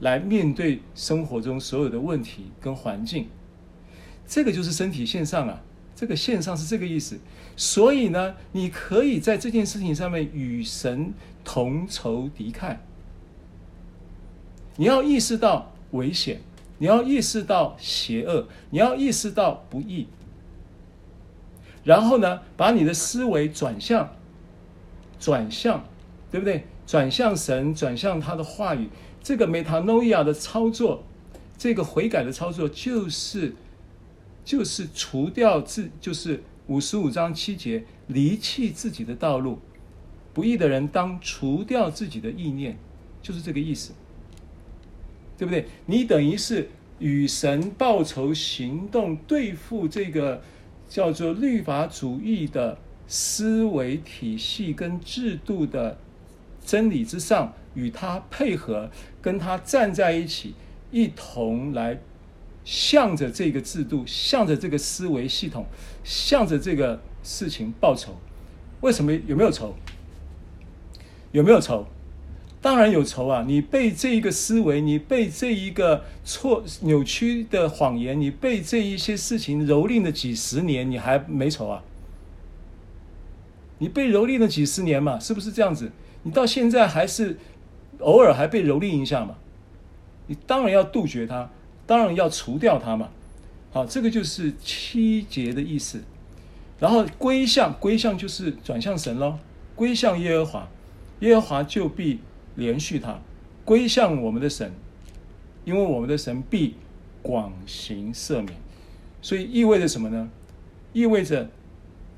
[0.00, 3.28] 来面对生活中所有的问题跟环境。
[4.26, 5.62] 这个就是身体献上啊，
[6.02, 7.16] 这个线上是这个意思。
[7.56, 12.76] 所以呢，你可以在这件事情上面与神同仇敌忾。
[14.74, 16.40] 你要意识到危险，
[16.78, 20.08] 你要意识到邪恶，你要意识到不义。
[21.84, 24.12] 然后呢，把你的思维转向，
[25.20, 25.84] 转向，
[26.32, 26.64] 对不对？
[26.84, 28.88] 转向神，转向他的话语。
[29.22, 31.04] 这个 metanoia 的操作，
[31.56, 33.54] 这个悔改的操作，就是，
[34.44, 36.42] 就是除掉自，就是。
[36.68, 39.58] 五十五章七节，离弃自己的道路，
[40.32, 42.78] 不义的人当除掉自己的意念，
[43.20, 43.92] 就是这个意思，
[45.36, 45.66] 对不对？
[45.86, 46.70] 你等于是
[47.00, 50.40] 与神报仇行动，对付这个
[50.88, 52.78] 叫做律法主义的
[53.08, 55.98] 思维体系跟制度的
[56.64, 58.88] 真理之上，与他配合，
[59.20, 60.54] 跟他站在一起，
[60.92, 62.00] 一同来。
[62.64, 65.66] 向着这个制度，向着这个思维系统，
[66.04, 68.16] 向着这个事情报仇。
[68.80, 69.12] 为什么？
[69.26, 69.74] 有没有仇？
[71.32, 71.86] 有没有仇？
[72.60, 73.44] 当然有仇啊！
[73.44, 81.82] 你被这一个思维，你被这一个错扭曲的谎言，你被这一些事情蹂躏了几十年，你还没仇啊？
[83.78, 85.18] 你被蹂躏了几十年嘛？
[85.18, 85.90] 是不是这样子？
[86.22, 87.36] 你到现在还是
[87.98, 89.34] 偶尔还被蹂躏一下嘛？
[90.28, 91.50] 你当然要杜绝它。
[91.86, 93.10] 当然要除掉它嘛，
[93.72, 96.02] 好，这个就是七节的意思。
[96.78, 99.38] 然后归向，归向就是转向神喽，
[99.74, 100.68] 归向耶和华，
[101.20, 102.20] 耶和华就必
[102.56, 103.20] 怜恤他。
[103.64, 104.72] 归向我们的神，
[105.64, 106.74] 因为我们的神必
[107.20, 108.52] 广行赦免。
[109.20, 110.30] 所以意味着什么呢？
[110.92, 111.50] 意味着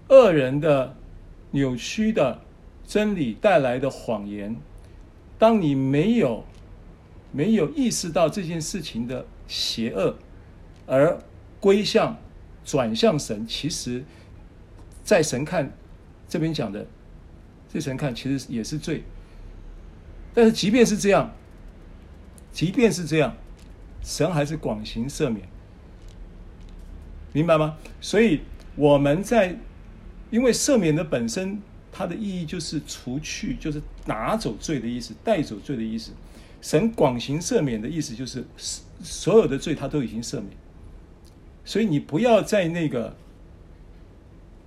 [0.09, 0.97] 恶人的
[1.51, 2.41] 扭曲的
[2.87, 4.57] 真理带来的谎言，
[5.39, 6.45] 当你没有
[7.33, 9.27] 没有意识到这件事情的。
[9.47, 10.16] 邪恶，
[10.86, 11.18] 而
[11.61, 12.16] 归向、
[12.64, 14.05] 转向神，其实，
[15.03, 15.76] 在神看
[16.28, 16.86] 这边讲的，
[17.72, 19.05] 这神看其实也是罪。
[20.34, 21.32] 但是即便是这样，
[22.53, 23.36] 即便是这样，
[24.03, 25.49] 神还是广行赦免，
[27.32, 27.76] 明白吗？
[28.01, 28.40] 所以
[28.76, 29.57] 我们在，
[30.30, 36.11] 因为赦免的本身，它的意义就是除去，就是拿走罪的意思，带走罪的意思。
[36.65, 38.43] 神广行赦免的意思就是，
[39.03, 40.47] 所有的罪他都已经赦免，
[41.62, 43.15] 所以你不要在那个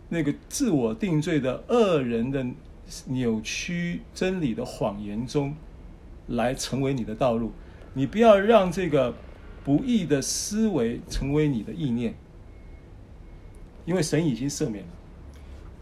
[0.07, 2.45] 那个自我定罪的恶人的
[3.05, 5.55] 扭曲真理的谎言中
[6.27, 7.51] 来成为你的道路，
[7.95, 9.15] 你不要让这个
[9.65, 12.13] 不义的思维成为你的意念，
[13.85, 14.91] 因为神已经赦免了。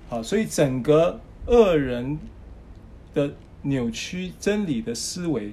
[0.07, 2.18] 好，所以整个恶人
[3.13, 5.51] 的扭曲真理的思维。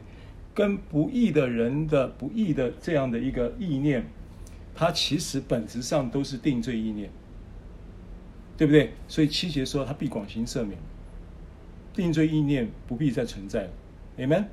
[0.55, 4.05] 跟不义的人的不义的这样的一个意念，
[4.75, 7.11] 它其实本质上都是定罪意念，
[8.57, 8.93] 对不对？
[9.09, 10.79] 所以七节说他必广行赦免，
[11.95, 13.71] 定罪意念不必再存在了
[14.19, 14.45] ，Amen。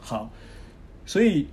[0.00, 0.30] 好，
[1.04, 1.48] 所以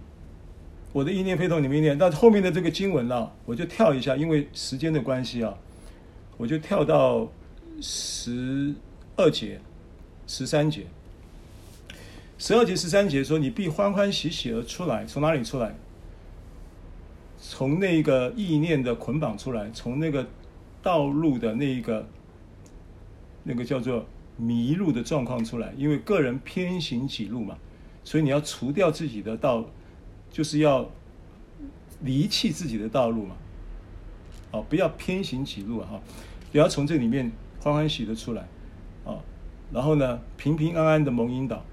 [0.93, 1.97] 我的意念非同你们意念。
[1.97, 5.57] 但后面的这个经文啊，我就跳一下，因为时间的关系啊，
[6.37, 7.29] 我就跳到
[7.81, 8.73] 十
[9.17, 9.59] 二节、
[10.25, 10.85] 十三节。
[12.37, 15.73] 十二节十三节说：“你必欢欢喜喜而出来，从哪里出来？
[17.39, 20.27] 从那个意念的捆绑出来，从那个
[20.83, 22.05] 道路的那一个
[23.43, 24.05] 那个叫做
[24.35, 25.73] 迷路的状况出来。
[25.77, 27.57] 因为个人偏行己路嘛，
[28.03, 29.65] 所以你要除掉自己的道，
[30.29, 30.89] 就是要
[32.01, 33.37] 离弃自己的道路嘛。
[34.51, 35.87] 哦，不要偏行己路啊！
[35.89, 36.01] 哈，
[36.51, 37.31] 也要从这里面
[37.61, 38.45] 欢欢喜的出来
[39.05, 39.23] 啊。
[39.71, 41.63] 然后呢，平平安安的蒙引导。”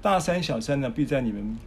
[0.00, 1.58] 大山小山呢，必在你们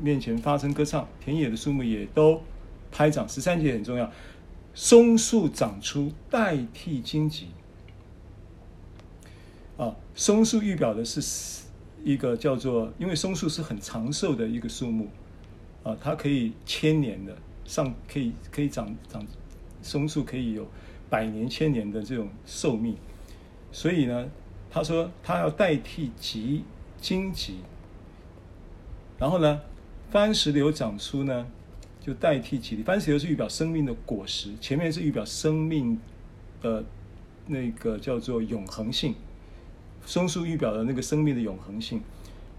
[0.00, 2.42] 面前发声歌唱；田野的树木也都
[2.90, 3.28] 拍掌。
[3.28, 4.10] 十三节很重要，
[4.74, 7.48] 松树长出代替荆棘。
[9.76, 11.62] 啊，松树预表的是
[12.04, 15.06] 一个叫做，因为松树是很长寿的一个树木，
[15.82, 19.24] 啊，它可以千年的上可以可以长长，
[19.82, 20.66] 松树可以有
[21.08, 22.96] 百年千年的这种寿命，
[23.72, 24.28] 所以呢，
[24.70, 26.64] 他说他要代替棘
[27.00, 27.54] 荆棘，
[29.18, 29.60] 然后呢，
[30.10, 31.46] 番石榴长出呢，
[32.00, 32.82] 就代替吉藜。
[32.82, 35.98] 番石榴是预表生命的果实，前面是预表生命
[36.60, 36.84] 的
[37.46, 39.14] 那个叫做永恒性。
[40.06, 42.00] 松树预表了那个生命的永恒性，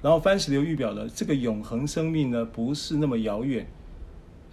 [0.02, 3.68] 然后番石榴预表了这个永恒生命呢，不是那么遥远，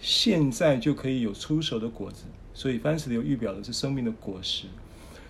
[0.00, 2.24] 现在就可以有出手的果子，
[2.54, 4.66] 所以番石榴预表的是生命的果实，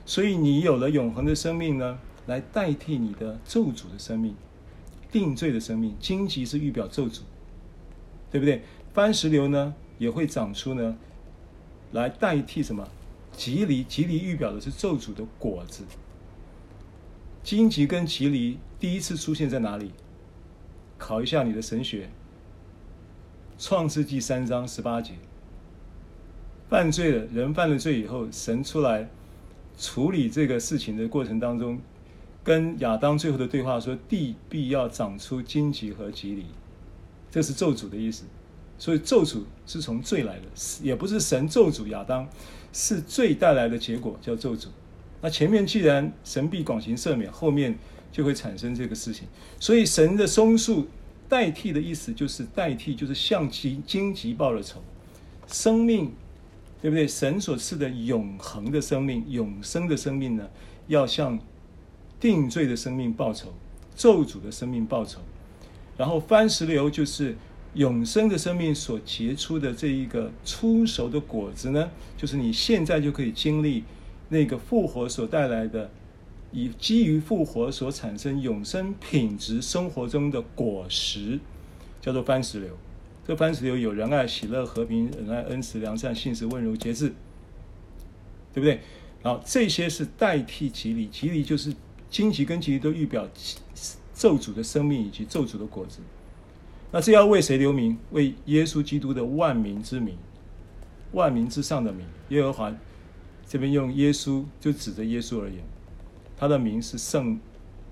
[0.07, 4.37] 所以你有了永恒的生命呢，来代替你的咒诅的生命，
[5.11, 5.95] 定罪的生命。
[6.01, 7.21] 荆棘是预表咒诅，
[8.31, 8.63] 对不对？
[8.95, 10.97] 番石榴呢也会长出呢，
[11.93, 12.89] 来代替什么？
[13.33, 15.85] 吉藜，吉藜预表的是咒诅的果子。
[17.45, 19.93] 荆棘跟吉藜第一次出现在哪里？
[20.99, 22.11] 考一下你的神学。
[23.57, 25.15] 创世纪三章十八节，
[26.69, 29.09] 犯罪了，人犯了罪以后，神出来
[29.77, 31.81] 处理这个事情的过程当中，
[32.49, 36.47] 跟亚当最后的对话说：“地必要长出荆棘和棘藜。”
[37.31, 38.25] 这是咒诅的意思。
[38.79, 40.45] 所以咒诅是从罪来的，
[40.83, 42.27] 也不是神咒诅亚当，
[42.73, 44.69] 是罪带来的结果，叫咒诅。
[45.21, 47.79] 那前面既然神必广行赦免，后面
[48.11, 49.29] 就会产生这个事情。
[49.61, 50.89] 所以神的松树
[51.29, 54.83] 代替的意思就是代替，就是向其荆棘报了仇。
[55.47, 56.13] 生命，
[56.81, 57.07] 对不对？
[57.07, 60.49] 神所赐的永恒的生命、永生的生命呢，
[60.87, 61.39] 要向
[62.21, 63.53] 定罪的生命报酬，
[63.95, 65.21] 咒诅的生命报酬。
[65.97, 67.37] 然后番石榴就是
[67.75, 73.85] 永生的生命所结出的这一个出熟的果子呢，就是你现在就可以经历。
[74.31, 75.91] 那个复活所带来的，
[76.53, 81.41] 以基于复活所产生永生品质生活中的果实，
[82.03, 82.77] 叫做番石榴。
[83.27, 87.15] 这番石榴有仁爱、喜乐、和平、仁爱、恩慈、良善、信实、温柔、节制，
[88.53, 88.81] 对不对？
[89.23, 91.73] 然后这些是代替吉利，吉利就是
[92.11, 93.29] 荆棘跟吉藜都预表
[94.15, 96.01] 咒诅的生命以及咒诅的果子。
[96.91, 97.99] 那这要为谁留名？
[98.13, 100.17] 为耶稣基督的万民之名，
[101.13, 102.75] 万民之上的名，耶和华。
[103.47, 105.63] 这边用耶稣就指着耶稣而言，
[106.37, 107.41] 他的名是圣，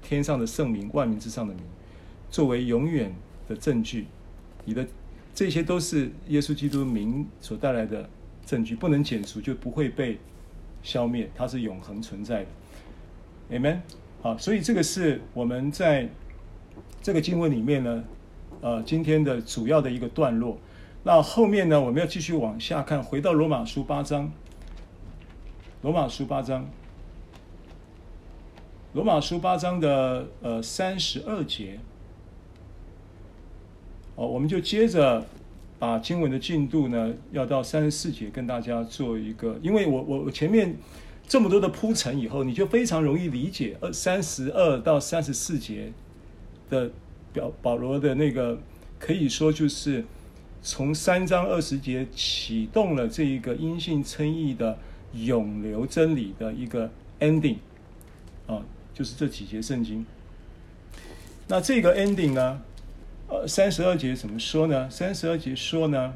[0.02, 1.62] 天上的圣名，万民之上的名，
[2.30, 3.14] 作为永远
[3.48, 4.06] 的证据。
[4.66, 4.86] 你的
[5.34, 8.08] 这些都是耶稣基督名所带来的
[8.44, 10.18] 证据，不能剪除，就不会被
[10.82, 13.58] 消灭，它是永恒存在的。
[13.58, 13.80] Amen。
[14.26, 16.08] 好，所以这个是我们在
[17.00, 18.04] 这个经文里面呢，
[18.60, 20.58] 呃，今天的主要的一个段落。
[21.04, 24.32] 那后面呢，我们要继续往下看，回到罗马书八章。
[25.82, 26.68] 罗马书八章，
[28.94, 31.78] 罗马书八章的呃三十二节，
[34.16, 35.24] 哦，我们就接着
[35.78, 40.74] 把经文的进度呢，要到三十四节跟大家做一个，因为我我我前面
[41.28, 45.92] 这么多的铺陈以后，你就非常容易理解二三十二到三十四节
[46.70, 46.90] 的
[47.32, 48.58] 表保罗的那个，
[48.98, 50.04] 可以说就是
[50.62, 54.78] 从三章二十节启动了这一个阴性称义的。
[55.24, 56.90] 永留真理的一个
[57.20, 57.56] ending
[58.46, 58.62] 啊，
[58.92, 60.04] 就是这几节圣经。
[61.48, 62.60] 那这个 ending 呢，
[63.28, 64.90] 呃，三十二节怎么说呢？
[64.90, 66.12] 三十二节说呢，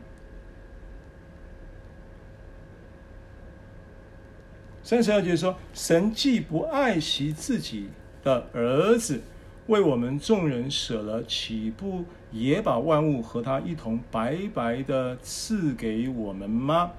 [4.91, 7.87] 三十二节说，神既不爱惜自己
[8.25, 9.21] 的儿子，
[9.69, 16.91] 为我们众人舍了，岂不也把万物和他一同白白的赐给我们吗？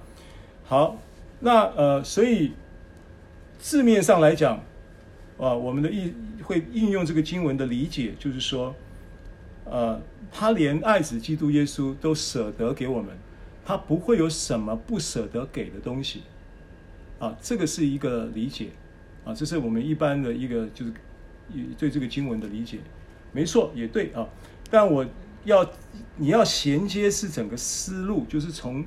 [0.64, 0.96] 好。
[1.40, 2.52] 那呃，所以
[3.58, 4.56] 字面上来讲，
[5.36, 8.74] 啊，我们的意会应用这个经文的理解，就是说，
[9.66, 10.00] 呃，
[10.30, 13.14] 他连爱子基督耶稣都舍得给我们，
[13.66, 16.22] 他不会有什么不舍得给的东西，
[17.22, 18.68] 啊，这个是一个理解，
[19.24, 20.92] 啊，这是我们一般的一个就是
[21.78, 22.78] 对这个经文的理解，
[23.32, 24.28] 没错，也对啊，
[24.70, 25.06] 但我
[25.44, 25.70] 要
[26.16, 28.84] 你要衔接是整个思路，就是从。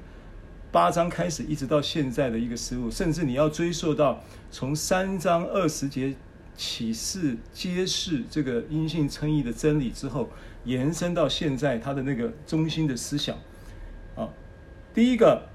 [0.71, 4.21] 八章开始一直到现在的一个思路，甚至你要追溯到
[4.51, 6.13] 从三章二十节
[6.57, 10.29] 启示揭示这个因信称义的真理之后，
[10.65, 13.37] 延伸到现在他的那个中心的思想
[14.17, 14.27] 啊。
[14.93, 15.47] 第一个，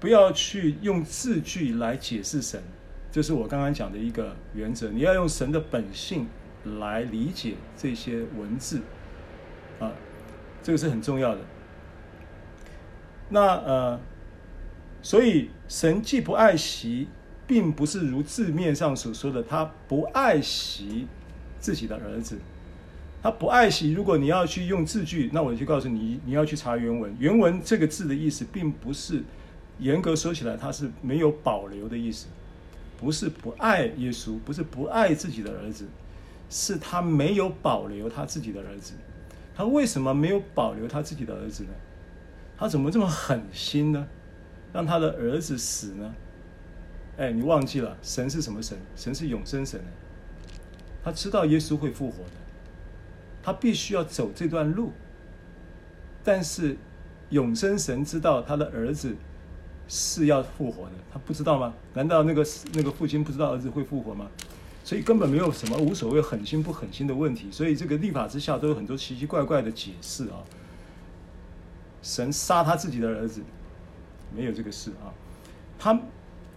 [0.00, 2.60] 不要去用字句来解释神，
[3.12, 4.88] 这是我刚刚讲的一个原则。
[4.88, 6.26] 你要用神的本性
[6.80, 8.80] 来理解这些文字
[9.78, 9.92] 啊，
[10.62, 11.40] 这个是很重要的。
[13.28, 14.00] 那呃。
[15.02, 17.08] 所以，神既不爱惜，
[17.46, 21.06] 并不是如字面上所说的，他不爱惜
[21.58, 22.38] 自己的儿子。
[23.22, 23.92] 他不爱惜。
[23.94, 27.16] 如果你要去用字句，那我就告诉你，你要去查原文。
[27.18, 29.22] 原文这个字的意思，并不是
[29.80, 32.26] 严格说起来，他是没有保留的意思，
[32.98, 35.86] 不是不爱耶稣，不是不爱自己的儿子，
[36.48, 38.92] 是他没有保留他自己的儿子。
[39.54, 41.70] 他为什么没有保留他自己的儿子呢？
[42.56, 44.06] 他怎么这么狠心呢？
[44.72, 46.14] 让他的儿子死呢？
[47.16, 48.78] 哎，你忘记了，神是什么神？
[48.96, 49.80] 神是永生神。
[51.02, 52.30] 他知道耶稣会复活的。
[53.42, 54.92] 他必须要走这段路，
[56.22, 56.76] 但是
[57.30, 59.16] 永生神知道他的儿子
[59.92, 61.74] 是要复活的，他不知道吗？
[61.94, 64.26] 难道那个那个父亲不知道儿子会复活吗？
[64.84, 67.48] 所以根本没有什么无所谓狠心不狠心的问题。
[67.50, 70.38] 所以这个立法之下都有很多奇奇怪怪的解释啊。
[72.02, 73.42] 神杀他自己的儿子，
[74.32, 75.10] 没有这个事啊。
[75.76, 76.00] 他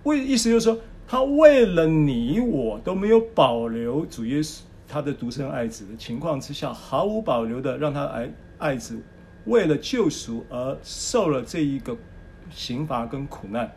[0.03, 4.61] 为意思就是说，他为了你我都没有保留主耶稣。
[4.87, 9.01] 他的独生爱子的情况之下，毫无保留的让他爱爱子
[9.45, 11.97] 为了救赎而受了这一个
[12.53, 13.71] 刑罚跟苦难。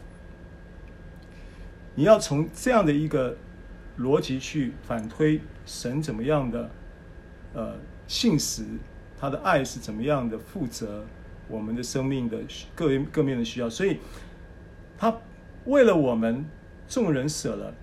[1.94, 3.36] 你要从这样的一个
[3.98, 6.70] 逻辑去反推神怎么样的
[7.54, 7.76] 呃
[8.06, 8.64] 信实，
[9.18, 11.04] 他的爱是怎么样的负责
[11.48, 12.38] 我们的生命的
[12.74, 13.98] 各各面的需要，所以
[14.98, 15.16] 他
[15.64, 16.44] 为了我们
[16.86, 17.74] 众人舍了。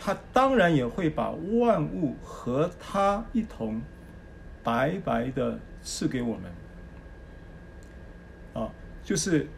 [0.00, 3.82] 他当然也会把万物和他一同
[4.62, 6.52] 白白的赐给我们，
[8.54, 8.70] 啊，
[9.02, 9.48] 就是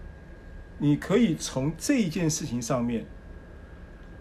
[0.81, 3.07] 你可以从这一件事情上面，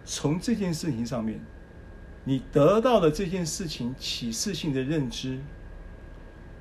[0.05, 1.39] 从这件事情上面，
[2.25, 5.39] 你得到的这件事情启示性的认知，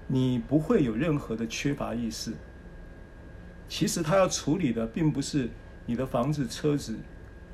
[0.07, 2.33] 你不会有任何的缺乏意识。
[3.69, 5.51] 其实他要处理的并不是
[5.85, 6.97] 你的房子、车子、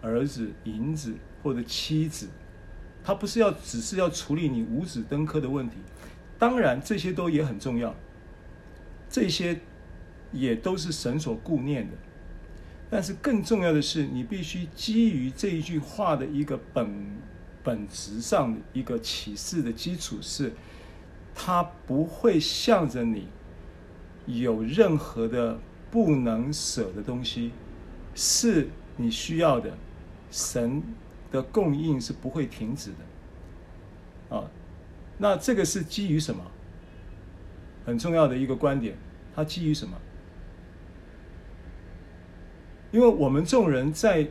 [0.01, 1.15] 儿子、银子。
[1.45, 2.27] 或者妻子，
[3.05, 5.77] 他不是要只是要处理你五子登科的问题，
[6.39, 7.95] 当然这些都也很重要，
[9.11, 9.61] 这些
[10.33, 11.93] 也都是神所顾念的，
[12.91, 17.21] 但是更重要的是，你必须基于这一句话的一个本
[17.63, 20.53] 本质上的一个启示的基础是，
[21.35, 23.29] 他不会向着你
[24.27, 25.59] 有任何的
[25.91, 27.53] 不能舍的东西，
[28.15, 29.77] 是你需要的，
[30.31, 30.83] 神。
[31.33, 34.49] 的供应是不会停止的，啊，
[35.19, 36.41] 那这个是基于什么？
[37.85, 38.97] 很重要的一个观点，
[39.35, 39.97] 它基于什么？
[42.95, 44.25] 因为我们众人在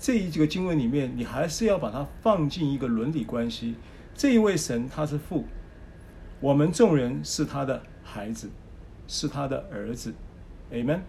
[0.00, 3.74] 这一个经文里面，你还是要把它放进一个伦理关系。
[4.14, 5.44] 这一位神他是父，
[6.40, 8.48] 我们众人是他的孩子，
[9.06, 10.14] 是他的儿子
[10.72, 11.00] ，Amen。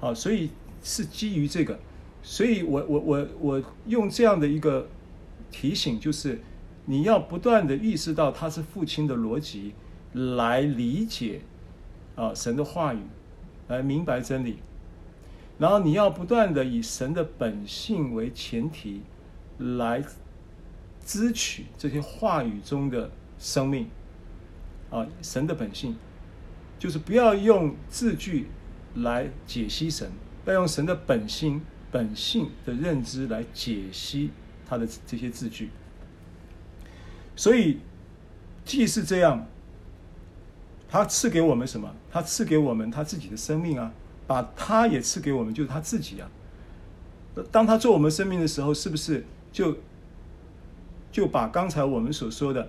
[0.00, 0.50] 好，所以
[0.82, 1.78] 是基于这个。
[2.20, 4.88] 所以我我我我用这样的一个
[5.52, 6.40] 提醒，就是
[6.84, 9.72] 你要不断的意识到他是父亲的逻辑，
[10.14, 11.42] 来理解
[12.16, 12.98] 啊神的话语，
[13.68, 14.58] 来明白真理，
[15.58, 19.02] 然后你要不断的以神的本性为前提，
[19.58, 20.04] 来
[21.04, 23.88] 支取这些话语中的生命
[24.90, 25.96] 啊神的本性，
[26.78, 28.48] 就是不要用字句
[28.94, 30.10] 来解析神，
[30.46, 31.60] 要用神的本性。
[31.94, 34.32] 本性的认知来解析
[34.66, 35.70] 他的这些字句，
[37.36, 37.78] 所以
[38.64, 39.46] 既是这样，
[40.88, 41.94] 他赐给我们什么？
[42.10, 43.92] 他赐给我们他自己的生命啊，
[44.26, 46.30] 把他也赐给我们，就是他自己啊。
[47.50, 49.76] 当他做我们生命的时候，是不是就
[51.10, 52.68] 就把刚才我们所说的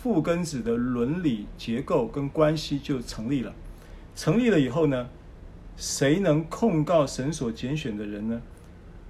[0.00, 3.52] 父跟子的伦理结构跟关系就成立了？
[4.14, 5.08] 成立了以后呢，
[5.76, 8.40] 谁能控告神所拣选的人呢？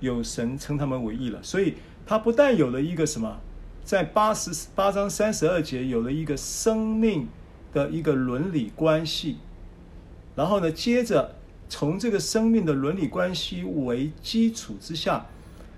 [0.01, 1.75] 有神称他们为义了，所以
[2.05, 3.39] 他不但有了一个什么，
[3.83, 7.29] 在八十八章三十二节有了一个生命
[7.73, 9.37] 的一个伦理关系，
[10.35, 11.37] 然后呢，接着
[11.69, 15.27] 从这个生命的伦理关系为基础之下，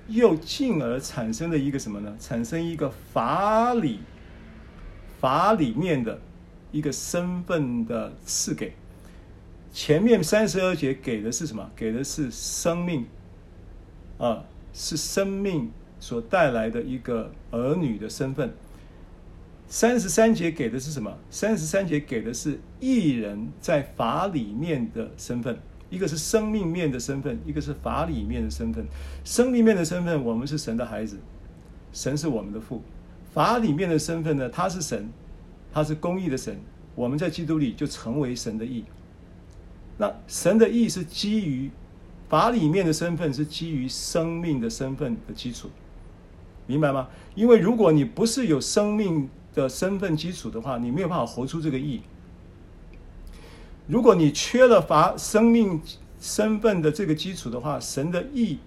[0.09, 2.17] 又进而产生了一个什么呢？
[2.19, 4.01] 产生一个法理，
[5.21, 6.21] 法里面的
[6.73, 8.75] 一个身份的赐给。
[9.73, 11.71] 前面三十二节给的是什么？
[11.77, 13.07] 给的是生命。
[14.19, 15.71] 啊，是生命
[16.01, 18.53] 所带来的一个儿女的身份。
[19.69, 21.17] 三十三节给的是什么？
[21.31, 25.57] 三十三节给的是艺人在法里面的身份，
[25.91, 28.87] 一个是生命面的身份，一个是法里面的身份。
[29.25, 31.19] 生命面的身份，我们是神的孩子，
[31.93, 32.83] 神是我们的父。
[33.33, 35.09] 法里面的身份呢，他是神，
[35.73, 36.59] 他是公义的神，
[36.95, 38.85] 我们在基督里就成为神的义。
[39.97, 41.71] 那神的义是基于。
[42.29, 45.71] 法里面的身份是基于生命的身份的基础，
[46.67, 47.09] 明白吗？
[47.35, 52.03] 因为如果你不是有生命的身份基础的话，你没有办法活出这个义。
[53.89, 55.81] 如果你缺了法生命
[56.21, 58.59] 身份的这个基础的话，神的意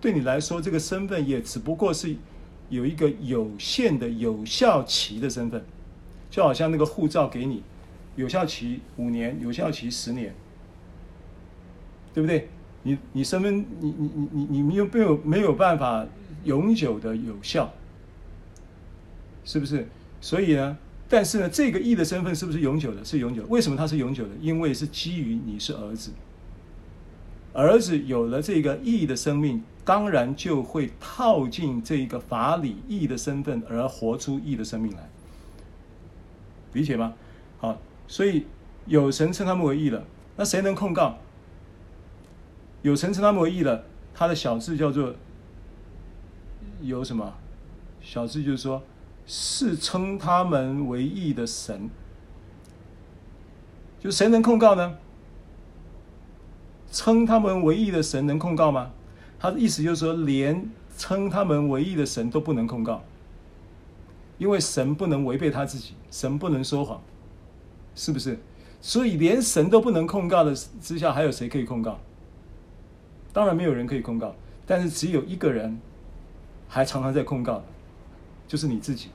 [0.00, 2.14] 对你来说，这个身份也只不过是
[2.68, 5.64] 有一个有限的有效期的身份，
[6.30, 7.62] 就好像那个护照给你，
[8.16, 10.34] 有效期五年，有效期十年，
[12.12, 12.48] 对不对？
[12.82, 16.06] 你你身份你你你你你没有没有没有办法
[16.44, 17.72] 永久的有效，
[19.44, 19.88] 是不是？
[20.20, 20.76] 所以呢，
[21.10, 23.02] 但是呢，这个义的身份是不是永久的？
[23.02, 23.42] 是永久。
[23.48, 24.30] 为什么它是永久的？
[24.42, 26.10] 因为是基于你是儿子，
[27.54, 35.08] 儿子有了这个义的生命，当然就会套进这个法理义的身份，而活出义的生命来。
[36.74, 37.14] 理解吗？
[37.56, 38.44] 好，所以
[38.84, 40.04] 有神称他们为义了，
[40.36, 41.16] 那谁能控告？
[42.82, 45.14] 有神称他们为义了，他的小字叫做
[46.82, 47.32] 有什么？
[48.02, 48.82] 小字就是说。
[49.30, 51.90] 是称他们为义的神，
[54.00, 54.96] 就谁能控告呢？
[56.90, 58.90] 称他们为义的神能控告吗？
[59.38, 63.04] 他的意思就是说，连称他们为义的神都不能控告，
[64.38, 67.02] 因为神不能违背他自己，神不能说谎，
[67.94, 68.38] 是不是？
[68.80, 72.00] 所以连神都不能控告的之下，还有谁可以控告？
[73.34, 74.34] 当然没有人可以控告，
[74.66, 75.78] 但是只有一个人
[76.66, 77.62] 还常常在控告，
[78.46, 79.10] 就是你自己。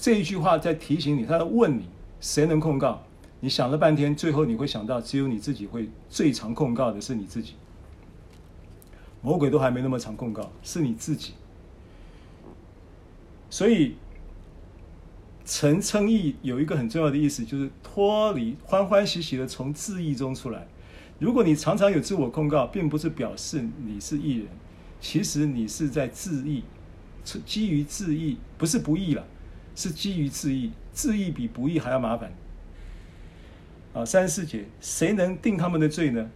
[0.00, 1.84] 这一句话在提醒你，他在问你，
[2.22, 3.02] 谁能控告？
[3.40, 7.52] 你想了半天，最后你会想到，只有你自己会最常控告的是你自己。
[9.20, 11.34] 魔鬼都还没那么常控告，是你自己。
[13.50, 13.96] 所以，
[15.44, 20.66] 神称义有一个很重要的意思，就是脱离，欢欢喜喜的从自义中出来。
[21.18, 24.46] 如果你常常有自我控告，并不是表示你是义人，
[24.98, 26.64] 其实你是在自义，
[27.44, 29.26] 基于自义，不是不义了。
[29.74, 32.32] 是基于自义，自义比不义还要麻烦。
[33.92, 36.30] 啊，三十四节，谁能定他们的罪呢？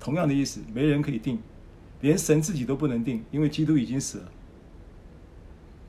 [0.00, 1.38] 同样的意思，没人可以定，
[2.00, 4.32] 连神自己都不能定，因为基督已经死了。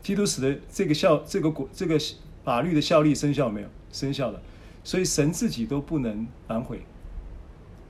[0.01, 1.99] 基督死的这个效，这个果，这个
[2.43, 3.67] 法律的效力生效没有？
[3.91, 4.41] 生效了，
[4.83, 6.81] 所以神自己都不能反悔，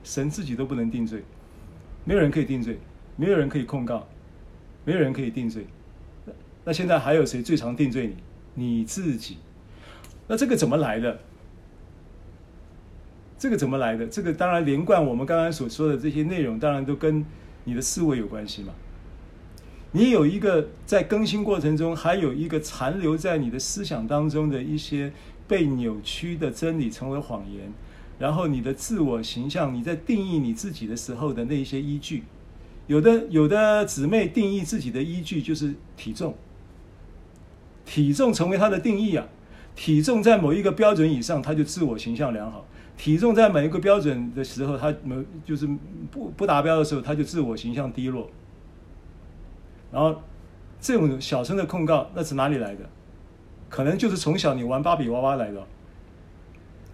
[0.02, 1.22] 神自己都不能定罪，
[2.04, 2.78] 没有人可以定罪，
[3.16, 4.08] 没有人可以控告，
[4.84, 5.66] 没有人可以定罪。
[6.64, 8.16] 那现在还有谁最常定罪你？
[8.54, 9.38] 你自己，
[10.28, 11.20] 那这个怎么来的？
[13.38, 14.06] 这个怎么来的？
[14.06, 17.24] 这个当然连贯我们刚刚所说的这些内容，当然都跟
[17.64, 18.74] 你的思维有关系嘛。
[19.92, 25.12] 你有一个在更新过程中，还有一个残留在你的思想当中的一些
[25.48, 27.72] 被扭曲的真理成为谎言，
[28.18, 32.24] 然后你的自我形象，你在定义你自己的时候的那一些依据，
[32.86, 36.36] 有的有的姊妹定义自己的依据就是体重。
[37.84, 39.26] 体重成为他的定义啊，
[39.74, 42.64] 体重在某一个标准以上，他就自我形象良好；
[42.96, 45.68] 体重在某一个标准的时候，他某就是
[46.10, 48.28] 不不达标的时候，他就自我形象低落。
[49.92, 50.22] 然后
[50.80, 52.88] 这种小声的控告，那是哪里来的？
[53.68, 55.66] 可能就是从小你玩芭比娃娃来的。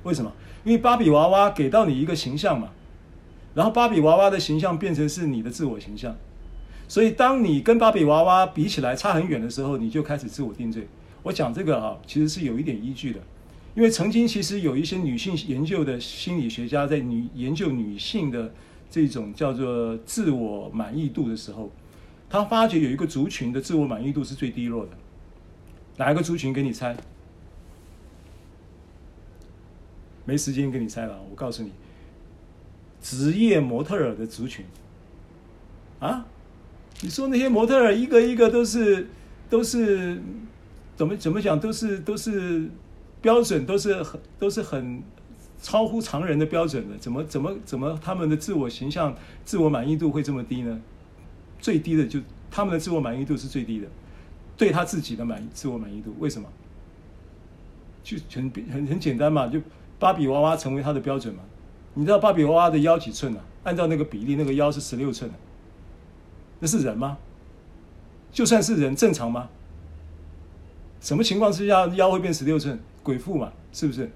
[0.03, 0.33] 为什么？
[0.65, 2.71] 因为芭比娃娃给到你一个形象嘛，
[3.55, 6.17] 然后芭比娃娃的形象变成是你的自我形象。
[6.89, 10.87] 所以，当你跟芭比娃娃比起来差很远的时候，你就开始自我定罪。
[11.23, 13.21] 我讲这个哈，其实是有一点依据的，
[13.75, 18.55] 因为曾经其实有一些女性研究的心理学家在女研究女性的
[18.89, 21.73] 这种叫做自我满意度的时候，
[22.31, 24.93] 他发觉有一个族群的自我满意度是最低落的。
[25.97, 26.53] 哪一个族群？
[26.53, 26.97] 给你猜？
[30.25, 31.73] 没时间给你猜了，我告诉你，
[33.01, 34.65] 职业模特儿的族群
[35.99, 36.25] 啊。
[37.03, 39.09] 你说那些模特儿一个一个都是
[39.51, 40.21] 都是
[40.97, 42.69] 怎么怎么讲都是都是
[43.21, 45.03] 标准都是很都是很
[45.61, 49.15] 超乎常人的标准的，怎么怎么怎么他们的自我形象
[49.45, 50.81] 自我满意度会这么低呢？
[51.59, 52.21] 最低的就
[52.51, 53.89] 他们的自我满意度是最低的，
[54.57, 56.49] 对他自己的满自我满意度为什么？
[58.05, 59.61] 就很很很简单嘛，就
[59.99, 61.41] 芭比娃娃成为他的标准嘛。
[61.95, 63.41] 你知道芭比娃娃的腰几寸啊？
[63.65, 65.37] 按照那个比例，那个腰是十六寸的。
[66.59, 67.19] 那是人吗？
[68.33, 69.49] 就算是人，正常吗？
[71.01, 72.79] 什么情况之下腰会变十六寸？
[73.03, 74.11] 鬼妇嘛，是不是？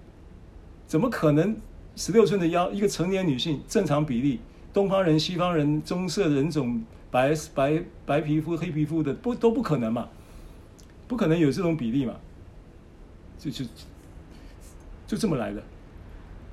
[0.87, 1.57] 怎么可能
[1.97, 2.71] 十六寸的腰？
[2.71, 4.41] 一个成年女性正常比例，
[4.73, 10.09] 东方人、西方人、棕色人种、白白白皮肤、黑皮肤的，不都不可能嘛？
[11.07, 12.15] 不可能有这种比例嘛？
[13.39, 13.65] 就就
[15.07, 15.63] 就这么来的，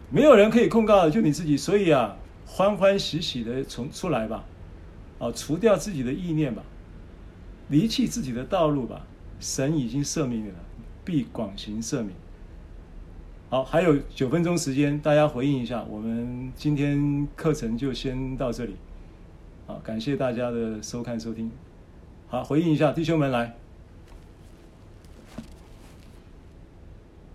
[0.09, 1.57] 没有人可以控告，就你自己。
[1.57, 2.15] 所以啊，
[2.45, 4.43] 欢欢喜喜的从出来吧。
[5.19, 6.63] 啊，除掉自己的意念吧，
[7.69, 9.05] 离弃自己的道路吧，
[9.39, 10.55] 神已经赦免你了，
[11.03, 12.09] 必广行赦免。
[13.49, 15.83] 好，还有九分钟时间，大家回应一下。
[15.89, 18.75] 我们今天课程就先到这里。
[19.65, 21.49] 好，感谢大家的收看收听。
[22.27, 23.55] 好，回应一下，弟兄们来。